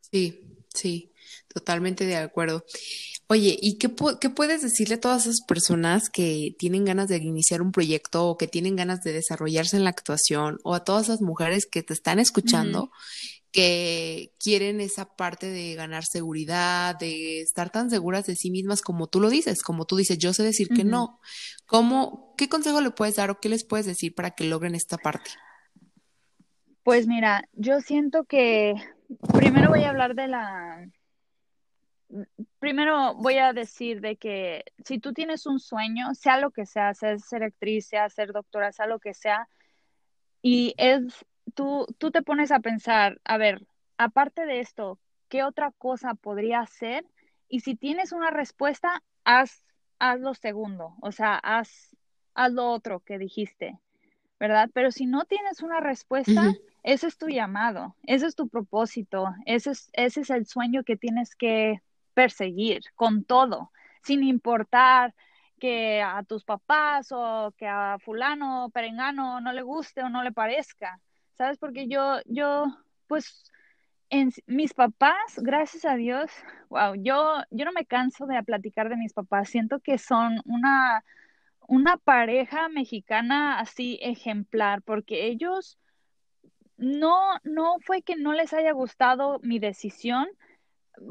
Sí, 0.01 0.66
sí, 0.77 1.13
totalmente 1.49 2.07
de 2.07 2.17
acuerdo. 2.17 2.65
Oye, 3.29 3.59
¿y 3.61 3.79
qué, 3.79 3.93
qué, 4.21 4.31
puedes 4.31 4.63
decirle 4.63 4.97
a 4.97 5.01
todas 5.01 5.23
esas 5.23 5.41
personas 5.49 6.11
que 6.11 6.55
tienen 6.59 6.85
ganas 6.85 7.09
de 7.09 7.17
iniciar 7.17 7.61
un 7.61 7.73
proyecto 7.73 8.27
o 8.27 8.37
que 8.37 8.47
tienen 8.47 8.77
ganas 8.77 9.01
de 9.01 9.13
desarrollarse 9.13 9.77
en 9.77 9.85
la 9.85 9.91
actuación 9.91 10.59
o 10.63 10.75
a 10.75 10.85
todas 10.85 11.05
esas 11.05 11.23
mujeres 11.23 11.67
que 11.67 11.83
te 11.83 11.93
están 11.93 12.21
escuchando 12.21 12.91
que 13.57 14.35
quieren 14.39 14.83
esa 14.83 15.17
parte 15.17 15.49
de 15.49 15.75
ganar 15.75 16.05
seguridad, 16.05 16.95
de 16.99 17.41
estar 17.41 17.71
tan 17.71 17.89
seguras 17.89 18.27
de 18.27 18.37
sí 18.37 18.51
mismas 18.51 18.83
como 18.83 19.07
tú 19.07 19.19
lo 19.19 19.31
dices, 19.31 19.63
como 19.63 19.87
tú 19.87 19.97
dices, 19.97 20.19
yo 20.19 20.35
sé 20.35 20.43
decir 20.43 20.69
que 20.69 20.85
no. 20.85 21.21
¿Cómo, 21.65 22.35
qué 22.37 22.51
consejo 22.51 22.83
le 22.83 22.91
puedes 22.91 23.17
dar 23.17 23.31
o 23.31 23.41
qué 23.41 23.49
les 23.49 23.65
puedes 23.65 23.87
decir 23.87 24.15
para 24.15 24.33
que 24.33 24.45
logren 24.45 24.75
esta 24.75 24.99
parte? 24.99 25.31
Pues 26.83 27.07
mira, 27.07 27.49
yo 27.55 27.81
siento 27.81 28.25
que 28.25 28.75
primero 29.33 29.71
voy 29.71 29.85
a 29.85 29.91
hablar 29.91 30.15
de 30.15 30.29
la 30.29 30.89
primero 32.59 33.15
voy 33.15 33.39
a 33.39 33.53
decir 33.53 34.01
de 34.01 34.17
que 34.17 34.65
si 34.85 34.99
tú 34.99 35.13
tienes 35.13 35.47
un 35.47 35.59
sueño, 35.59 36.15
sea 36.15 36.39
lo 36.39 36.51
que 36.51 36.67
sea, 36.67 36.95
sea 36.95 37.19
ser 37.19 37.43
actriz, 37.43 37.87
sea 37.89 38.09
ser 38.09 38.33
doctora, 38.33 38.73
sea 38.73 38.87
lo 38.87 39.01
que 39.01 39.15
sea, 39.15 39.49
y 40.43 40.75
es 40.77 41.25
tú, 41.55 41.87
tú 41.99 42.11
te 42.11 42.23
pones 42.23 42.53
a 42.53 42.61
pensar, 42.61 43.21
a 43.25 43.39
ver, 43.39 43.67
aparte 43.99 44.47
de 44.47 44.61
esto, 44.61 44.99
¿qué 45.29 45.43
otra 45.43 45.73
cosa 45.73 46.15
podría 46.15 46.61
hacer? 46.61 47.05
Y 47.49 47.61
si 47.61 47.75
tienes 47.75 48.13
una 48.13 48.31
respuesta, 48.31 49.03
haz, 49.25 49.65
haz 49.99 50.21
lo 50.21 50.35
segundo, 50.35 50.95
o 51.01 51.13
sea, 51.13 51.37
haz, 51.37 51.97
haz 52.35 52.53
lo 52.53 52.71
otro 52.71 53.01
que 53.01 53.19
dijiste, 53.19 53.79
¿verdad? 54.39 54.71
Pero 54.73 54.91
si 54.91 55.07
no 55.07 55.25
tienes 55.25 55.63
una 55.63 55.81
respuesta, 55.81 56.55
ese 56.87 57.09
es 57.09 57.19
tu 57.19 57.29
llamado, 57.29 57.95
ese 58.05 58.27
es 58.27 58.35
tu 58.35 58.49
propósito, 58.49 59.35
ese 59.45 59.73
es, 59.73 59.91
ese 59.93 60.21
es 60.23 60.31
el 60.31 60.47
sueño 60.47 60.85
que 60.85 60.97
tienes 60.97 61.37
que 61.37 61.83
perseguir 62.15 62.83
con 62.95 63.25
todo, 63.25 63.71
sin 64.03 64.23
importar 64.23 65.15
que 65.61 66.01
a 66.03 66.23
tus 66.23 66.45
papás 66.45 67.09
o 67.13 67.53
que 67.59 67.67
a 67.67 67.99
fulano, 67.99 68.71
perengano 68.73 69.41
no 69.41 69.53
le 69.53 69.63
guste 69.63 70.03
o 70.03 70.09
no 70.09 70.23
le 70.23 70.33
parezca. 70.33 71.01
¿sabes? 71.37 71.59
Porque 71.59 71.89
yo, 71.89 72.21
yo, 72.27 72.67
pues, 73.07 73.51
en 74.11 74.33
mis 74.47 74.75
papás, 74.75 75.17
gracias 75.39 75.85
a 75.85 75.97
Dios, 75.97 76.31
wow, 76.69 76.95
yo, 76.97 77.43
yo 77.51 77.65
no 77.65 77.73
me 77.73 77.87
canso 77.87 78.27
de 78.27 78.43
platicar 78.43 78.89
de 78.89 78.97
mis 78.97 79.13
papás. 79.13 79.49
Siento 79.51 79.81
que 79.81 79.99
son 79.99 80.41
una, 80.45 81.05
una 81.69 81.97
pareja 81.99 82.69
mexicana 82.69 83.59
así 83.61 83.99
ejemplar, 84.03 84.83
porque 84.83 85.27
ellos 85.27 85.79
no, 86.77 87.21
no 87.45 87.77
fue 87.81 88.03
que 88.03 88.17
no 88.17 88.33
les 88.33 88.53
haya 88.53 88.73
gustado 88.73 89.41
mi 89.43 89.59
decisión, 89.59 90.29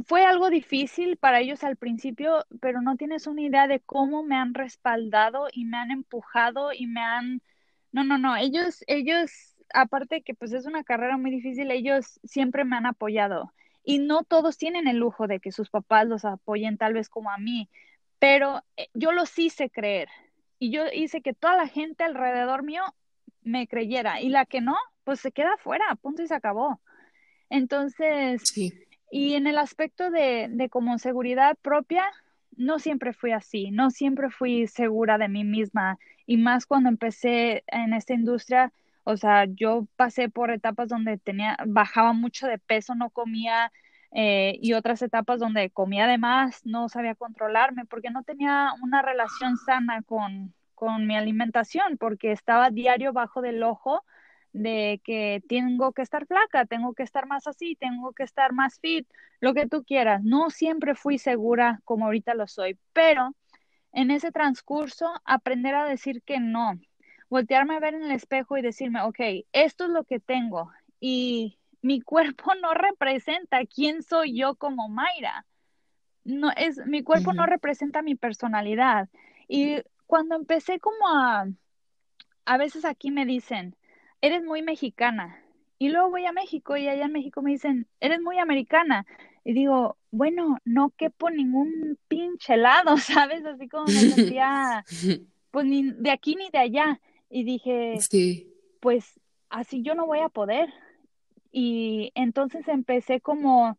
fue 0.06 0.24
algo 0.26 0.50
difícil 0.50 1.18
para 1.18 1.40
ellos 1.40 1.64
al 1.64 1.76
principio, 1.76 2.46
pero 2.60 2.82
no 2.82 2.96
tienes 2.98 3.28
una 3.28 3.42
idea 3.42 3.68
de 3.68 3.80
cómo 3.80 4.24
me 4.24 4.36
han 4.36 4.54
respaldado 4.54 5.48
y 5.52 5.66
me 5.66 5.78
han 5.78 5.92
empujado 5.92 6.74
y 6.74 6.88
me 6.88 7.02
han, 7.02 7.42
no, 7.92 8.04
no, 8.04 8.18
no, 8.18 8.36
ellos, 8.36 8.84
ellos 8.88 9.56
aparte 9.74 10.22
que 10.22 10.34
pues 10.34 10.54
es 10.54 10.66
una 10.66 10.84
carrera 10.84 11.18
muy 11.18 11.32
difícil, 11.32 11.72
ellos 11.72 12.20
siempre 12.24 12.66
me 12.66 12.76
han 12.76 12.86
apoyado. 12.86 13.54
Y 13.84 14.00
no 14.00 14.24
todos 14.24 14.58
tienen 14.58 14.88
el 14.88 14.98
lujo 14.98 15.28
de 15.28 15.40
que 15.40 15.52
sus 15.52 15.70
papás 15.70 16.08
los 16.08 16.26
apoyen 16.26 16.78
tal 16.78 16.94
vez 16.94 17.08
como 17.10 17.30
a 17.30 17.38
mí, 17.38 17.70
pero 18.20 18.64
eh, 18.78 18.88
yo 18.94 19.12
los 19.12 19.38
hice 19.38 19.70
creer. 19.70 20.10
Y 20.58 20.72
yo 20.72 20.86
hice 20.92 21.22
que 21.22 21.34
toda 21.34 21.58
la 21.58 21.68
gente 21.68 22.04
alrededor 22.04 22.64
mío 22.64 22.84
me 23.44 23.68
creyera. 23.68 24.22
Y 24.22 24.30
la 24.30 24.46
que 24.46 24.62
no, 24.62 24.76
pues 25.06 25.22
se 25.22 25.32
queda 25.32 25.56
fuera, 25.58 25.86
punto 26.02 26.22
y 26.22 26.28
se 26.28 26.36
acabó. 26.36 26.82
Entonces, 27.50 28.42
sí. 28.44 28.74
y 29.10 29.36
en 29.36 29.48
el 29.48 29.58
aspecto 29.58 30.12
de, 30.12 30.48
de 30.50 30.70
como 30.70 30.98
seguridad 30.98 31.56
propia, 31.62 32.04
no 32.58 32.80
siempre 32.80 33.14
fui 33.14 33.32
así, 33.32 33.72
no 33.72 33.92
siempre 33.92 34.30
fui 34.30 34.68
segura 34.68 35.18
de 35.18 35.30
mí 35.30 35.44
misma 35.44 35.98
y 36.26 36.38
más 36.38 36.66
cuando 36.66 36.90
empecé 36.90 37.64
en 37.68 37.94
esta 37.94 38.14
industria, 38.14 38.74
o 39.04 39.18
sea, 39.18 39.46
yo 39.46 39.88
pasé 39.96 40.30
por 40.30 40.50
etapas 40.52 40.90
donde 40.90 41.18
tenía, 41.18 41.58
bajaba 41.68 42.14
mucho 42.14 42.48
de 42.48 42.58
peso, 42.58 42.96
no 42.96 43.12
comía 43.12 43.72
eh, 44.12 44.58
y 44.62 44.74
otras 44.74 45.02
etapas 45.02 45.40
donde 45.40 45.70
comía 45.70 46.08
de 46.08 46.18
más, 46.18 46.66
no 46.66 46.90
sabía 46.90 47.16
controlarme 47.16 47.86
porque 47.86 48.10
no 48.10 48.24
tenía 48.24 48.72
una 48.82 49.02
relación 49.02 49.58
sana 49.58 50.02
con, 50.02 50.54
con 50.74 51.06
mi 51.06 51.16
alimentación, 51.16 51.98
porque 51.98 52.32
estaba 52.32 52.72
diario 52.72 53.14
bajo 53.14 53.42
del 53.42 53.62
ojo 53.62 54.04
de 54.56 55.02
que 55.04 55.44
tengo 55.50 55.92
que 55.92 56.02
estar 56.02 56.26
flaca, 56.26 56.66
tengo 56.66 56.94
que 56.94 57.04
estar 57.04 57.28
más 57.28 57.46
así, 57.46 57.76
tengo 57.76 58.14
que 58.14 58.24
estar 58.24 58.54
más 58.54 58.80
fit, 58.80 59.06
lo 59.42 59.54
que 59.54 59.68
tú 59.68 59.84
quieras. 59.84 60.24
No 60.24 60.50
siempre 60.50 60.96
fui 60.96 61.18
segura 61.18 61.82
como 61.84 62.06
ahorita 62.06 62.34
lo 62.36 62.48
soy, 62.48 62.80
pero 62.94 63.36
en 63.92 64.12
ese 64.12 64.32
transcurso 64.32 65.12
aprender 65.26 65.76
a 65.76 65.86
decir 65.86 66.22
que 66.24 66.40
no, 66.40 66.80
voltearme 67.30 67.76
a 67.76 67.82
ver 67.82 67.96
en 67.96 68.04
el 68.04 68.12
espejo 68.12 68.58
y 68.58 68.62
decirme, 68.62 69.02
ok, 69.02 69.20
esto 69.52 69.86
es 69.86 69.90
lo 69.90 70.06
que 70.06 70.22
tengo 70.22 70.72
y 71.02 71.60
mi 71.82 72.00
cuerpo 72.02 72.54
no 72.62 72.74
representa 72.74 73.66
quién 73.66 74.04
soy 74.04 74.38
yo 74.38 74.56
como 74.56 74.88
Mayra. 74.88 75.46
No 76.24 76.50
es 76.56 76.78
mi 76.88 77.04
cuerpo 77.04 77.34
no 77.34 77.46
representa 77.46 78.02
mi 78.02 78.16
personalidad. 78.16 79.10
Y 79.48 79.82
cuando 80.08 80.36
empecé 80.36 80.80
como 80.80 81.08
a 81.10 81.46
a 82.46 82.58
veces 82.58 82.86
aquí 82.86 83.12
me 83.12 83.26
dicen, 83.26 83.76
"Eres 84.26 84.44
muy 84.44 84.62
mexicana." 84.62 85.42
Y 85.78 85.90
luego 85.90 86.10
voy 86.10 86.26
a 86.26 86.32
México 86.32 86.78
y 86.78 86.88
allá 86.88 87.06
en 87.06 87.12
México 87.12 87.42
me 87.42 87.52
dicen, 87.52 87.88
"Eres 88.00 88.22
muy 88.22 88.40
americana." 88.40 89.06
Y 89.44 89.54
digo, 89.54 89.98
bueno, 90.10 90.58
no 90.66 90.92
quepo 90.98 91.30
ningún 91.30 92.00
pinche 92.08 92.58
lado, 92.58 92.96
¿sabes? 93.30 93.46
Así 93.46 93.68
como 93.68 93.86
me 93.86 93.92
sentía, 93.92 94.84
pues 95.52 95.66
ni 95.66 95.92
de 95.92 96.10
aquí 96.12 96.36
ni 96.36 96.50
de 96.50 96.58
allá. 96.58 97.00
Y 97.30 97.44
dije, 97.44 97.98
Sí. 98.00 98.48
pues 98.80 99.20
así 99.50 99.82
yo 99.84 99.94
no 99.94 100.06
voy 100.08 100.20
a 100.20 100.30
poder. 100.30 100.74
Y 101.52 102.12
entonces 102.16 102.68
empecé 102.68 103.22
como 103.22 103.78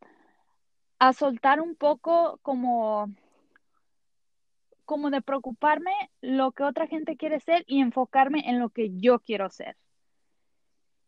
a 0.99 1.13
soltar 1.13 1.61
un 1.61 1.75
poco 1.75 2.39
como 2.43 3.11
como 4.85 5.11
de 5.11 5.21
preocuparme 5.21 5.91
lo 6.21 6.53
que 6.53 6.63
otra 6.63 6.87
gente 6.87 7.17
quiere 7.17 7.41
ser 7.41 7.65
y 7.67 7.81
enfocarme 7.81 8.49
en 8.49 8.61
lo 8.61 8.71
que 8.71 8.91
yo 8.97 9.19
quiero 9.19 9.51
ser. 9.51 9.77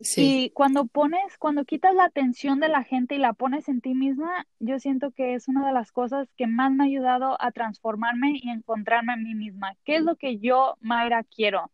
Sí. 0.01 0.45
Y 0.45 0.51
cuando 0.51 0.87
pones, 0.87 1.37
cuando 1.39 1.65
quitas 1.65 1.95
la 1.95 2.05
atención 2.05 2.61
de 2.61 2.69
la 2.69 2.85
gente 2.85 3.17
y 3.17 3.19
la 3.19 3.33
pones 3.33 3.69
en 3.69 3.81
ti 3.81 3.95
misma, 3.95 4.47
yo 4.61 4.79
siento 4.79 5.11
que 5.11 5.35
es 5.35 5.49
una 5.49 5.67
de 5.67 5.73
las 5.73 5.91
cosas 5.91 6.29
que 6.37 6.47
más 6.47 6.71
me 6.71 6.85
ha 6.85 6.87
ayudado 6.87 7.37
a 7.41 7.51
transformarme 7.51 8.33
y 8.35 8.49
encontrarme 8.49 9.15
a 9.15 9.17
mí 9.17 9.35
misma. 9.35 9.75
¿Qué 9.85 9.97
es 9.97 10.03
lo 10.03 10.17
que 10.17 10.39
yo, 10.39 10.77
Mayra, 10.81 11.25
quiero? 11.25 11.73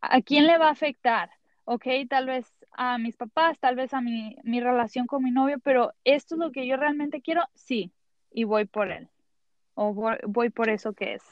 ¿A 0.00 0.20
quién 0.22 0.46
le 0.46 0.58
va 0.58 0.68
a 0.68 0.72
afectar? 0.72 1.30
Ok, 1.64 1.86
tal 2.08 2.26
vez 2.26 2.46
a 2.72 2.98
mis 2.98 3.16
papás, 3.16 3.58
tal 3.58 3.74
vez 3.74 3.94
a 3.94 4.00
mi, 4.00 4.36
mi 4.44 4.60
relación 4.60 5.06
con 5.06 5.22
mi 5.22 5.30
novio, 5.30 5.58
pero 5.58 5.92
esto 6.04 6.34
es 6.34 6.38
lo 6.38 6.52
que 6.52 6.66
yo 6.66 6.76
realmente 6.76 7.20
quiero, 7.20 7.42
sí, 7.54 7.92
y 8.30 8.44
voy 8.44 8.66
por 8.66 8.90
él. 8.90 9.08
O 9.74 9.92
voy, 9.92 10.16
voy 10.26 10.50
por 10.50 10.68
eso 10.68 10.92
que 10.92 11.14
es. 11.14 11.22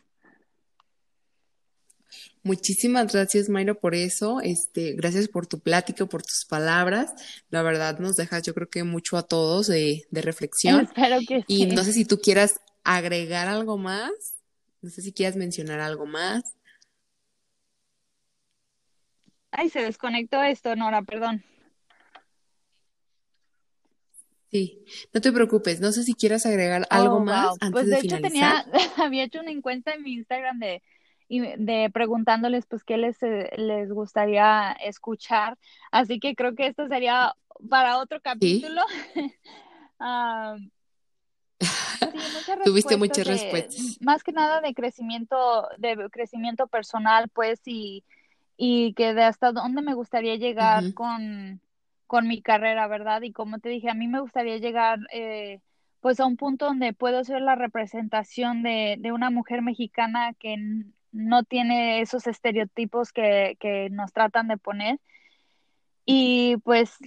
Muchísimas 2.42 3.12
gracias, 3.12 3.48
Mayra, 3.48 3.75
por 3.75 3.94
eso. 3.94 4.40
Este, 4.40 4.92
gracias 4.94 5.29
por 5.29 5.46
tu 5.46 5.61
plática, 5.61 6.07
por 6.07 6.22
tus 6.22 6.44
palabras. 6.48 7.11
La 7.51 7.62
verdad 7.62 7.98
nos 7.98 8.16
dejas, 8.16 8.42
yo 8.42 8.55
creo 8.55 8.68
que 8.68 8.85
mucho 8.85 9.16
a 9.16 9.22
todos 9.22 9.68
de, 9.68 10.05
de 10.11 10.22
reflexión. 10.22 10.81
Espero 10.96 11.18
que 11.27 11.44
Y 11.46 11.66
sí. 11.66 11.66
no 11.66 11.85
sé 11.85 11.92
si 11.92 12.05
tú 12.05 12.18
quieras 12.18 12.61
agregar 12.85 13.48
algo 13.48 13.79
más. 13.79 14.11
No 14.81 14.90
sé 14.90 15.03
si 15.03 15.12
quieras 15.12 15.37
mencionar 15.37 15.81
algo 15.81 16.07
más. 16.07 16.42
Ay, 19.51 19.68
se 19.70 19.81
desconectó 19.83 20.42
esto, 20.42 20.75
Nora, 20.77 21.03
perdón. 21.03 21.44
Sí, 24.51 24.85
no 25.14 25.20
te 25.20 25.33
preocupes. 25.33 25.81
No 25.81 25.92
sé 25.92 26.05
si 26.05 26.14
quieras 26.14 26.44
agregar 26.46 26.87
algo 26.90 27.18
Oh, 27.18 27.20
más 27.20 27.51
wow. 27.51 27.57
antes 27.61 27.70
Pues 27.70 27.87
de 27.87 27.96
de 27.96 28.01
hecho 28.01 28.16
finalizar. 28.16 28.64
tenía, 28.66 28.66
había 28.98 29.25
hecho 29.25 29.40
una 29.40 29.51
encuesta 29.51 29.92
en 29.94 30.03
mi 30.03 30.12
Instagram 30.14 30.59
de, 30.59 30.83
y 31.28 31.40
de 31.40 31.90
preguntándoles 31.92 32.66
pues 32.66 32.85
qué 32.85 32.96
les, 32.98 33.22
eh, 33.22 33.50
les 33.56 33.92
gustaría 33.92 34.72
escuchar. 34.72 35.58
Así 35.90 36.20
que 36.20 36.35
creo 36.35 36.54
que 36.54 36.66
esto 36.66 36.88
sería 36.88 37.35
para 37.68 37.98
otro 37.98 38.18
Sí, 38.18 38.22
capítulo. 38.24 38.82
Ah, 40.04 40.56
sí, 42.12 42.18
muchas 42.32 42.58
tuviste 42.64 42.96
muchas 42.96 43.24
de, 43.26 43.32
respuestas. 43.35 43.98
más 44.00 44.24
que 44.24 44.32
nada 44.32 44.61
de 44.61 44.74
crecimiento, 44.74 45.68
de 45.78 46.08
crecimiento 46.11 46.66
personal, 46.66 47.28
pues, 47.28 47.61
y, 47.66 48.04
y 48.56 48.94
que 48.94 49.14
de 49.14 49.22
hasta 49.24 49.52
dónde 49.52 49.82
me 49.82 49.94
gustaría 49.94 50.37
llegar 50.37 50.92
con, 50.94 51.61
con 52.06 52.28
mi 52.28 52.42
carrera, 52.42 52.88
¿verdad? 52.88 53.22
Y 53.22 53.32
como 53.32 53.58
te 53.58 53.68
dije, 53.68 53.90
a 53.90 53.94
mí 53.94 54.08
me 54.08 54.20
gustaría 54.20 54.58
llegar 54.58 54.98
eh, 55.12 55.61
pues 56.00 56.18
a 56.20 56.26
un 56.26 56.37
punto 56.37 56.66
donde 56.66 56.92
puedo 56.92 57.22
ser 57.24 57.42
la 57.42 57.54
representación 57.54 58.62
de, 58.62 58.96
de 58.98 59.12
una 59.12 59.30
mujer 59.30 59.62
mexicana 59.62 60.35
que 60.35 60.56
no 61.12 61.44
tiene 61.44 62.01
esos 62.01 62.27
estereotipos 62.27 63.12
que, 63.12 63.57
que 63.61 63.90
nos 63.90 64.12
tratan 64.12 64.48
de 64.48 64.57
poner 64.57 64.98
y 66.05 66.57
pues 66.59 66.98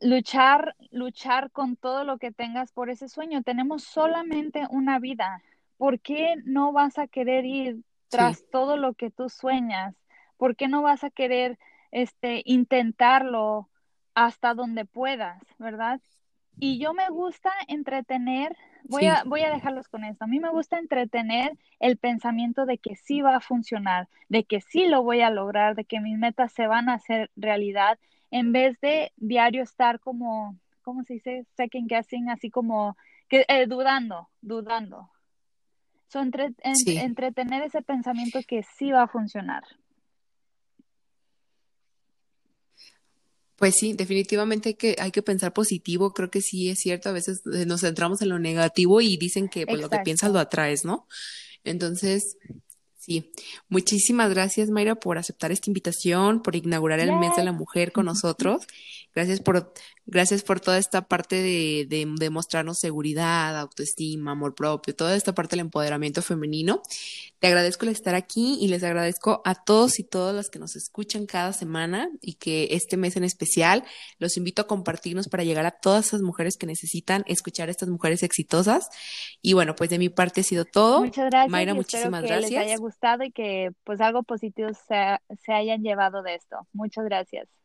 luchar, 0.00 0.76
luchar 0.90 1.50
con 1.50 1.76
todo 1.76 2.04
lo 2.04 2.18
que 2.18 2.32
tengas 2.32 2.72
por 2.72 2.90
ese 2.90 3.08
sueño. 3.08 3.42
Tenemos 3.42 3.84
solamente 3.84 4.66
una 4.70 4.98
vida. 4.98 5.42
¿Por 5.76 6.00
qué 6.00 6.36
no 6.44 6.72
vas 6.72 6.98
a 6.98 7.06
querer 7.06 7.44
ir 7.44 7.78
Sí, 8.08 8.18
tras 8.18 8.44
todo 8.50 8.76
lo 8.76 8.94
que 8.94 9.10
tú 9.10 9.28
sueñas? 9.28 9.94
¿Por 10.36 10.56
qué 10.56 10.68
no 10.68 10.82
vas 10.82 11.04
a 11.04 11.10
querer 11.10 11.58
este 11.92 12.42
intentarlo 12.44 13.68
hasta 14.14 14.54
donde 14.54 14.84
puedas, 14.84 15.42
verdad? 15.58 16.00
Y 16.58 16.78
yo 16.78 16.92
me 16.92 17.08
gusta 17.08 17.50
entretener, 17.68 18.54
voy 18.84 19.06
a, 19.06 19.22
voy 19.24 19.42
a 19.42 19.50
dejarlos 19.50 19.88
con 19.88 20.04
esto. 20.04 20.24
A 20.24 20.28
mí 20.28 20.40
me 20.40 20.50
gusta 20.50 20.78
entretener 20.78 21.56
el 21.78 21.96
pensamiento 21.96 22.66
de 22.66 22.78
que 22.78 22.96
sí 22.96 23.22
va 23.22 23.36
a 23.36 23.40
funcionar, 23.40 24.08
de 24.28 24.44
que 24.44 24.60
sí 24.60 24.86
lo 24.86 25.02
voy 25.02 25.22
a 25.22 25.30
lograr, 25.30 25.74
de 25.74 25.84
que 25.84 26.00
mis 26.00 26.18
metas 26.18 26.52
se 26.52 26.66
van 26.66 26.88
a 26.88 26.94
hacer 26.94 27.30
realidad, 27.36 27.98
en 28.30 28.52
vez 28.52 28.78
de 28.80 29.12
diario 29.16 29.62
estar 29.62 30.00
como, 30.00 30.56
¿cómo 30.82 31.02
se 31.04 31.14
dice? 31.14 31.46
Second 31.56 31.88
guessing, 31.88 32.28
así 32.30 32.50
como 32.50 32.96
que 33.28 33.44
eh, 33.48 33.66
dudando, 33.66 34.28
dudando. 34.42 35.08
So, 36.08 36.20
entre- 36.20 36.52
en- 36.62 36.74
sí. 36.76 36.98
entretener 36.98 37.62
ese 37.62 37.82
pensamiento 37.82 38.40
que 38.46 38.64
sí 38.64 38.90
va 38.92 39.02
a 39.04 39.08
funcionar. 39.08 39.62
Pues 43.60 43.74
sí, 43.78 43.92
definitivamente 43.92 44.70
hay 44.70 44.74
que, 44.74 44.96
hay 44.98 45.10
que 45.10 45.20
pensar 45.20 45.52
positivo. 45.52 46.14
Creo 46.14 46.30
que 46.30 46.40
sí 46.40 46.70
es 46.70 46.78
cierto. 46.78 47.10
A 47.10 47.12
veces 47.12 47.42
eh, 47.52 47.66
nos 47.66 47.82
centramos 47.82 48.22
en 48.22 48.30
lo 48.30 48.38
negativo 48.38 49.02
y 49.02 49.18
dicen 49.18 49.50
que 49.50 49.66
pues 49.66 49.78
lo 49.78 49.90
que 49.90 49.98
piensas 49.98 50.32
lo 50.32 50.38
atraes, 50.38 50.86
¿no? 50.86 51.06
Entonces, 51.62 52.38
sí. 52.96 53.30
Muchísimas 53.68 54.30
gracias, 54.30 54.70
Mayra, 54.70 54.94
por 54.94 55.18
aceptar 55.18 55.52
esta 55.52 55.68
invitación, 55.68 56.40
por 56.40 56.56
inaugurar 56.56 57.00
el 57.00 57.12
mes 57.18 57.36
de 57.36 57.44
la 57.44 57.52
mujer 57.52 57.92
con 57.92 58.06
nosotros. 58.06 58.66
Gracias 59.14 59.40
por, 59.40 59.74
gracias 60.10 60.42
por 60.42 60.60
toda 60.60 60.78
esta 60.78 61.02
parte 61.02 61.36
de, 61.36 61.86
de, 61.88 62.06
de 62.18 62.30
mostrarnos 62.30 62.78
seguridad, 62.78 63.58
autoestima, 63.58 64.32
amor 64.32 64.54
propio, 64.54 64.94
toda 64.94 65.16
esta 65.16 65.34
parte 65.34 65.56
del 65.56 65.66
empoderamiento 65.66 66.20
femenino. 66.22 66.82
Te 67.38 67.46
agradezco 67.46 67.86
el 67.86 67.92
estar 67.92 68.14
aquí 68.14 68.58
y 68.60 68.68
les 68.68 68.84
agradezco 68.84 69.40
a 69.44 69.54
todos 69.54 69.98
y 69.98 70.04
todas 70.04 70.34
las 70.34 70.50
que 70.50 70.58
nos 70.58 70.76
escuchan 70.76 71.24
cada 71.24 71.52
semana 71.54 72.10
y 72.20 72.34
que 72.34 72.68
este 72.72 72.96
mes 72.98 73.16
en 73.16 73.24
especial 73.24 73.84
los 74.18 74.36
invito 74.36 74.60
a 74.60 74.66
compartirnos 74.66 75.28
para 75.28 75.44
llegar 75.44 75.64
a 75.64 75.70
todas 75.70 76.08
esas 76.08 76.20
mujeres 76.20 76.56
que 76.58 76.66
necesitan 76.66 77.24
escuchar 77.26 77.68
a 77.68 77.70
estas 77.70 77.88
mujeres 77.88 78.22
exitosas. 78.22 78.88
Y 79.40 79.54
bueno, 79.54 79.74
pues 79.74 79.88
de 79.88 79.98
mi 79.98 80.10
parte 80.10 80.42
ha 80.42 80.44
sido 80.44 80.64
todo. 80.66 81.00
Muchas 81.00 81.30
gracias 81.30 81.50
Mayra, 81.50 81.72
y 81.72 81.78
espero 81.78 82.10
muchísimas 82.10 82.22
que 82.24 82.36
les 82.36 82.44
haya 82.46 82.60
gracias. 82.60 82.80
gustado 82.80 83.24
y 83.24 83.32
que 83.32 83.70
pues 83.84 84.00
algo 84.00 84.22
positivo 84.22 84.68
se, 84.74 85.18
se 85.42 85.52
hayan 85.52 85.82
llevado 85.82 86.22
de 86.22 86.34
esto. 86.34 86.66
Muchas 86.72 87.04
gracias. 87.04 87.59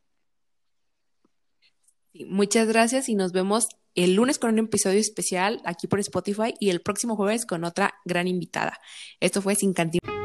Muchas 2.27 2.67
gracias 2.67 3.09
y 3.09 3.15
nos 3.15 3.31
vemos 3.31 3.67
el 3.93 4.15
lunes 4.15 4.39
con 4.39 4.51
un 4.51 4.59
episodio 4.59 4.99
especial 4.99 5.61
aquí 5.65 5.87
por 5.87 5.99
Spotify 5.99 6.53
y 6.59 6.69
el 6.69 6.81
próximo 6.81 7.15
jueves 7.15 7.45
con 7.45 7.63
otra 7.63 7.95
gran 8.05 8.27
invitada. 8.27 8.79
Esto 9.19 9.41
fue 9.41 9.55
Sin 9.55 9.73
Cantina. 9.73 10.24